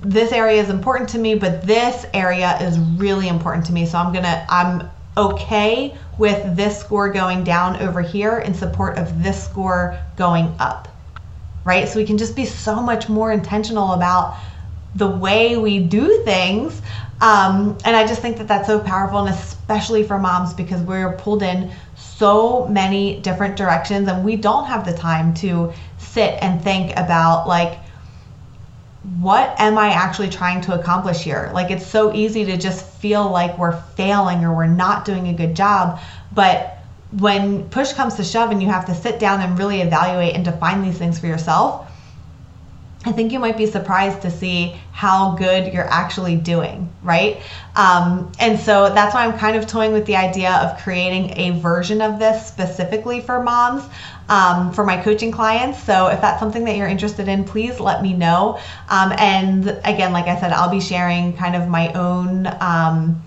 this 0.02 0.32
area 0.32 0.60
is 0.60 0.68
important 0.68 1.08
to 1.10 1.18
me, 1.18 1.34
but 1.34 1.66
this 1.66 2.04
area 2.12 2.58
is 2.60 2.78
really 2.78 3.28
important 3.28 3.64
to 3.66 3.72
me. 3.72 3.86
So 3.86 3.98
I'm 3.98 4.12
gonna, 4.12 4.44
I'm 4.48 4.90
okay 5.16 5.96
with 6.18 6.56
this 6.56 6.78
score 6.80 7.10
going 7.10 7.44
down 7.44 7.76
over 7.76 8.00
here 8.00 8.38
in 8.38 8.54
support 8.54 8.98
of 8.98 9.22
this 9.22 9.42
score 9.42 9.98
going 10.16 10.54
up, 10.58 10.88
right? 11.64 11.88
So 11.88 11.98
we 11.98 12.06
can 12.06 12.18
just 12.18 12.36
be 12.36 12.44
so 12.44 12.80
much 12.80 13.08
more 13.08 13.32
intentional 13.32 13.92
about 13.92 14.36
the 14.94 15.08
way 15.08 15.56
we 15.56 15.78
do 15.78 16.22
things. 16.24 16.82
Um, 17.20 17.78
and 17.84 17.96
I 17.96 18.06
just 18.06 18.20
think 18.20 18.36
that 18.38 18.48
that's 18.48 18.66
so 18.66 18.78
powerful, 18.78 19.20
and 19.20 19.34
especially 19.34 20.02
for 20.02 20.18
moms 20.18 20.52
because 20.52 20.82
we're 20.82 21.12
pulled 21.12 21.42
in 21.42 21.70
so 21.96 22.66
many 22.68 23.20
different 23.20 23.56
directions, 23.56 24.08
and 24.08 24.24
we 24.24 24.36
don't 24.36 24.66
have 24.66 24.84
the 24.84 24.92
time 24.92 25.32
to 25.34 25.72
sit 25.98 26.38
and 26.42 26.62
think 26.62 26.92
about 26.96 27.46
like 27.46 27.78
what 29.20 29.54
am 29.60 29.78
I 29.78 29.90
actually 29.90 30.28
trying 30.30 30.60
to 30.62 30.78
accomplish 30.78 31.20
here? 31.20 31.50
Like, 31.54 31.70
it's 31.70 31.86
so 31.86 32.12
easy 32.12 32.44
to 32.46 32.56
just 32.56 32.84
feel 32.84 33.30
like 33.30 33.56
we're 33.56 33.80
failing 33.80 34.44
or 34.44 34.54
we're 34.54 34.66
not 34.66 35.04
doing 35.04 35.28
a 35.28 35.32
good 35.32 35.54
job. 35.54 36.00
But 36.32 36.78
when 37.12 37.68
push 37.68 37.92
comes 37.92 38.14
to 38.14 38.24
shove 38.24 38.50
and 38.50 38.60
you 38.60 38.68
have 38.68 38.84
to 38.86 38.94
sit 38.94 39.20
down 39.20 39.40
and 39.40 39.56
really 39.56 39.80
evaluate 39.80 40.34
and 40.34 40.44
define 40.44 40.82
these 40.82 40.98
things 40.98 41.20
for 41.20 41.28
yourself, 41.28 41.88
I 43.06 43.12
think 43.12 43.30
you 43.30 43.38
might 43.38 43.56
be 43.56 43.66
surprised 43.66 44.22
to 44.22 44.32
see 44.32 44.74
how 44.90 45.36
good 45.36 45.72
you're 45.72 45.88
actually 45.88 46.34
doing, 46.34 46.92
right? 47.04 47.40
Um, 47.76 48.32
and 48.40 48.58
so 48.58 48.92
that's 48.92 49.14
why 49.14 49.24
I'm 49.24 49.38
kind 49.38 49.56
of 49.56 49.68
toying 49.68 49.92
with 49.92 50.06
the 50.06 50.16
idea 50.16 50.52
of 50.54 50.82
creating 50.82 51.38
a 51.38 51.60
version 51.60 52.02
of 52.02 52.18
this 52.18 52.44
specifically 52.44 53.20
for 53.20 53.40
moms 53.40 53.84
um, 54.28 54.72
for 54.72 54.84
my 54.84 54.96
coaching 54.96 55.30
clients. 55.30 55.80
So 55.84 56.08
if 56.08 56.20
that's 56.20 56.40
something 56.40 56.64
that 56.64 56.76
you're 56.76 56.88
interested 56.88 57.28
in, 57.28 57.44
please 57.44 57.78
let 57.78 58.02
me 58.02 58.12
know. 58.12 58.58
Um, 58.88 59.12
and 59.18 59.68
again, 59.84 60.12
like 60.12 60.26
I 60.26 60.40
said, 60.40 60.50
I'll 60.50 60.70
be 60.70 60.80
sharing 60.80 61.36
kind 61.36 61.54
of 61.54 61.68
my 61.68 61.92
own 61.92 62.48
um, 62.60 63.22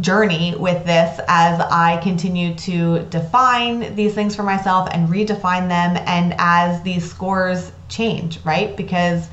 journey 0.00 0.54
with 0.56 0.84
this 0.84 1.20
as 1.28 1.60
I 1.60 1.98
continue 2.02 2.54
to 2.54 3.00
define 3.04 3.94
these 3.94 4.14
things 4.14 4.34
for 4.34 4.42
myself 4.42 4.88
and 4.92 5.08
redefine 5.08 5.68
them 5.68 6.02
and 6.06 6.34
as 6.38 6.82
these 6.82 7.08
scores 7.08 7.72
change, 7.88 8.38
right? 8.44 8.76
Because 8.76 9.28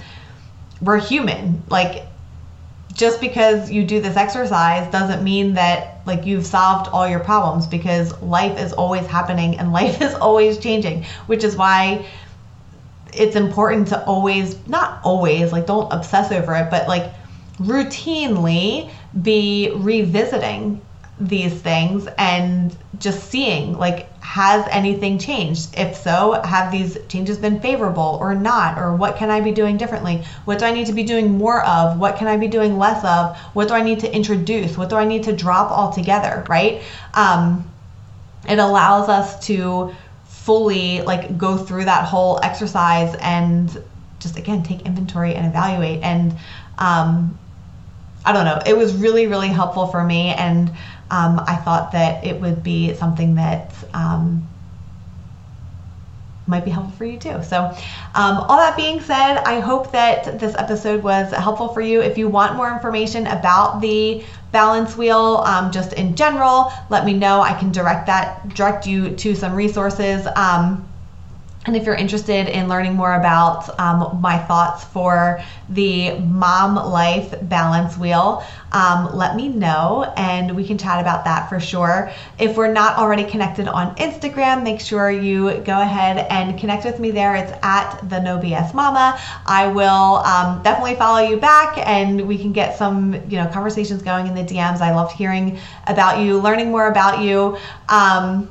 we're 0.82 1.00
human. 1.00 1.64
Like 1.70 2.06
just 2.94 3.22
because 3.22 3.72
you 3.72 3.86
do 3.86 4.02
this 4.02 4.18
exercise 4.18 4.92
doesn't 4.92 5.24
mean 5.24 5.54
that 5.54 6.02
like 6.06 6.26
you've 6.26 6.46
solved 6.46 6.90
all 6.90 7.08
your 7.08 7.20
problems 7.20 7.68
because 7.68 8.20
life 8.22 8.60
is 8.60 8.74
always 8.74 9.06
happening 9.08 9.58
and 9.58 9.72
life 9.82 10.02
is 10.02 10.14
always 10.16 10.58
changing, 10.58 11.06
which 11.28 11.44
is 11.44 11.56
why 11.56 12.06
it's 13.14 13.36
important 13.36 13.88
to 13.88 14.06
always 14.06 14.56
not 14.68 15.00
always 15.04 15.52
like 15.52 15.66
don't 15.66 15.92
obsess 15.92 16.32
over 16.32 16.54
it, 16.56 16.70
but 16.70 16.88
like 16.88 17.12
routinely 17.60 18.90
be 19.22 19.72
revisiting 19.76 20.82
these 21.20 21.54
things 21.54 22.08
and 22.18 22.76
just 22.98 23.30
seeing 23.30 23.78
like 23.78 24.10
has 24.22 24.66
anything 24.70 25.18
changed? 25.18 25.70
If 25.78 25.96
so 25.96 26.42
have 26.44 26.72
these 26.72 26.98
changes 27.08 27.38
been 27.38 27.60
favorable 27.60 28.18
or 28.22 28.36
not? 28.36 28.78
Or 28.78 28.96
what 28.96 29.18
can 29.18 29.30
i 29.30 29.42
be 29.42 29.52
doing 29.52 29.78
differently? 29.78 30.24
What 30.46 30.60
do 30.60 30.66
i 30.66 30.72
need 30.72 30.88
to 30.88 30.94
be 30.94 31.04
doing 31.04 31.38
more 31.38 31.66
of? 31.66 31.98
What 31.98 32.18
can 32.18 32.28
i 32.28 32.38
be 32.38 32.48
doing 32.48 32.78
less 32.78 33.04
of? 33.04 33.38
What 33.54 33.68
do 33.68 33.74
i 33.74 33.82
need 33.82 34.02
to 34.02 34.16
introduce? 34.16 34.78
What 34.78 34.90
do 34.90 34.98
i 34.98 35.06
need 35.06 35.24
to 35.24 35.36
drop 35.36 35.72
altogether 35.72 36.46
right? 36.48 36.82
Um, 37.14 37.70
it 38.48 38.60
allows 38.60 39.10
us 39.10 39.46
to 39.48 39.96
fully 40.26 41.02
like 41.02 41.38
go 41.38 41.58
through 41.58 41.86
that 41.86 42.06
whole 42.06 42.40
exercise 42.44 43.16
and 43.20 43.84
just 44.20 44.38
again 44.38 44.62
take 44.62 44.86
inventory 44.86 45.34
and 45.34 45.48
evaluate. 45.48 46.04
And 46.04 46.36
um, 46.78 47.39
I 48.30 48.34
don't 48.34 48.46
know. 48.46 48.62
It 48.66 48.78
was 48.78 48.96
really, 48.96 49.26
really 49.26 49.48
helpful 49.48 49.88
for 49.88 50.04
me, 50.04 50.30
and 50.34 50.70
um, 51.10 51.40
I 51.48 51.56
thought 51.56 51.94
that 51.94 52.24
it 52.24 52.40
would 52.40 52.62
be 52.62 52.94
something 52.94 53.36
that 53.36 53.74
um, 53.94 54.48
might 56.46 56.66
be 56.66 56.72
helpful 56.72 56.96
for 56.96 57.06
you 57.06 57.20
too. 57.20 57.42
So, 57.44 57.66
um, 58.16 58.38
all 58.38 58.58
that 58.58 58.76
being 58.78 59.02
said, 59.02 59.38
I 59.38 59.60
hope 59.60 59.92
that 59.94 60.40
this 60.40 60.56
episode 60.58 61.04
was 61.04 61.32
helpful 61.32 61.70
for 61.70 61.82
you. 61.82 62.02
If 62.02 62.18
you 62.20 62.28
want 62.28 62.56
more 62.56 62.72
information 62.72 63.28
about 63.28 63.82
the 63.82 64.24
balance 64.52 64.96
wheel, 64.98 65.44
um, 65.46 65.72
just 65.72 65.94
in 65.94 66.16
general, 66.16 66.72
let 66.90 67.06
me 67.06 67.14
know. 67.14 67.42
I 67.42 67.54
can 67.54 67.72
direct 67.72 68.08
that, 68.08 68.48
direct 68.50 68.86
you 68.88 69.16
to 69.16 69.36
some 69.36 69.54
resources. 69.56 70.28
Um, 70.36 70.89
and 71.66 71.76
if 71.76 71.86
you're 71.86 71.96
interested 71.96 72.48
in 72.48 72.70
learning 72.70 72.94
more 72.94 73.16
about 73.16 73.78
um, 73.80 74.22
my 74.22 74.38
thoughts 74.38 74.86
for 74.86 75.42
the 75.68 76.18
mom 76.20 76.76
life 76.76 77.36
balance 77.44 77.98
wheel, 77.98 78.46
um, 78.72 79.14
let 79.14 79.36
me 79.36 79.50
know 79.50 80.12
and 80.16 80.56
we 80.56 80.66
can 80.66 80.78
chat 80.78 81.02
about 81.02 81.26
that 81.26 81.50
for 81.50 81.60
sure. 81.60 82.12
If 82.40 82.56
we're 82.56 82.72
not 82.72 82.98
already 82.98 83.26
connected 83.26 83.68
on 83.68 83.94
Instagram, 83.98 84.64
make 84.64 84.80
sure 84.80 85.12
you 85.12 85.62
go 85.66 85.82
ahead 85.82 86.26
and 86.30 86.58
connect 86.58 86.86
with 86.86 86.98
me 86.98 87.12
there. 87.12 87.36
It's 87.36 87.52
at 87.62 88.08
the 88.10 88.22
No 88.22 88.38
BS 88.38 88.74
Mama. 88.74 89.20
I 89.46 89.68
will 89.68 90.16
um, 90.26 90.64
definitely 90.64 90.96
follow 90.96 91.20
you 91.28 91.38
back 91.38 91.78
and 91.86 92.26
we 92.26 92.38
can 92.38 92.54
get 92.54 92.78
some 92.78 93.14
you 93.30 93.38
know 93.38 93.48
conversations 93.48 94.02
going 94.02 94.28
in 94.28 94.34
the 94.34 94.44
DMs. 94.44 94.80
I 94.80 94.96
loved 94.96 95.12
hearing 95.12 95.60
about 95.88 96.24
you, 96.24 96.40
learning 96.40 96.72
more 96.72 96.88
about 96.88 97.22
you. 97.22 97.58
Um, 97.90 98.50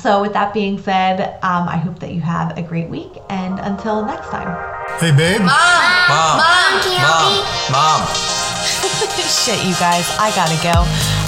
so, 0.00 0.22
with 0.22 0.32
that 0.32 0.54
being 0.54 0.80
said, 0.80 1.38
um, 1.44 1.68
I 1.68 1.76
hope 1.76 1.98
that 2.00 2.12
you 2.12 2.20
have 2.22 2.56
a 2.56 2.62
great 2.62 2.88
week. 2.88 3.12
And 3.28 3.60
until 3.60 4.04
next 4.04 4.30
time. 4.30 4.50
Hey, 4.98 5.12
babe. 5.12 5.40
Mom. 5.40 5.52
Mom. 6.08 6.40
Mom. 6.40 6.80
Mom. 6.96 8.00
Mom. 8.00 8.00
Shit, 9.28 9.60
you 9.66 9.74
guys, 9.76 10.08
I 10.18 10.32
gotta 10.34 10.56
go. 10.64 10.74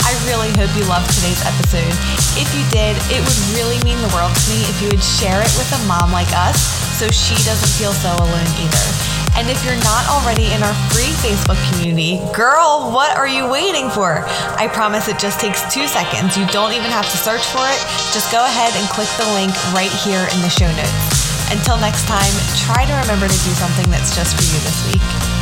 I 0.04 0.12
really 0.26 0.50
hope 0.56 0.72
you 0.76 0.84
loved 0.88 1.10
today's 1.12 1.40
episode. 1.44 1.92
If 2.40 2.48
you 2.56 2.64
did, 2.70 2.96
it 3.12 3.20
would 3.20 3.40
really 3.54 3.78
mean 3.84 4.00
the 4.00 4.12
world 4.14 4.34
to 4.34 4.44
me 4.50 4.62
if 4.66 4.80
you 4.82 4.88
would 4.88 5.02
share 5.02 5.40
it 5.40 5.52
with 5.56 5.70
a 5.72 5.80
mom 5.86 6.12
like 6.12 6.30
us 6.34 6.58
so 6.98 7.08
she 7.10 7.34
doesn't 7.44 7.72
feel 7.78 7.92
so 7.92 8.10
alone 8.16 8.50
either. 8.58 9.13
And 9.36 9.50
if 9.50 9.64
you're 9.64 9.82
not 9.82 10.06
already 10.06 10.46
in 10.54 10.62
our 10.62 10.74
free 10.94 11.10
Facebook 11.18 11.58
community, 11.70 12.22
girl, 12.32 12.90
what 12.94 13.16
are 13.16 13.26
you 13.26 13.48
waiting 13.50 13.90
for? 13.90 14.22
I 14.54 14.70
promise 14.72 15.08
it 15.08 15.18
just 15.18 15.40
takes 15.40 15.62
two 15.74 15.86
seconds. 15.88 16.36
You 16.36 16.46
don't 16.54 16.72
even 16.72 16.90
have 16.90 17.10
to 17.10 17.16
search 17.18 17.42
for 17.50 17.66
it. 17.66 17.80
Just 18.14 18.30
go 18.30 18.44
ahead 18.46 18.72
and 18.78 18.86
click 18.94 19.10
the 19.18 19.26
link 19.34 19.50
right 19.74 19.92
here 20.06 20.22
in 20.30 20.40
the 20.40 20.48
show 20.50 20.70
notes. 20.78 21.50
Until 21.50 21.76
next 21.78 22.06
time, 22.06 22.32
try 22.62 22.86
to 22.86 22.94
remember 23.02 23.26
to 23.26 23.40
do 23.42 23.52
something 23.58 23.90
that's 23.90 24.14
just 24.14 24.38
for 24.38 24.42
you 24.46 24.58
this 24.62 24.78
week. 24.86 25.33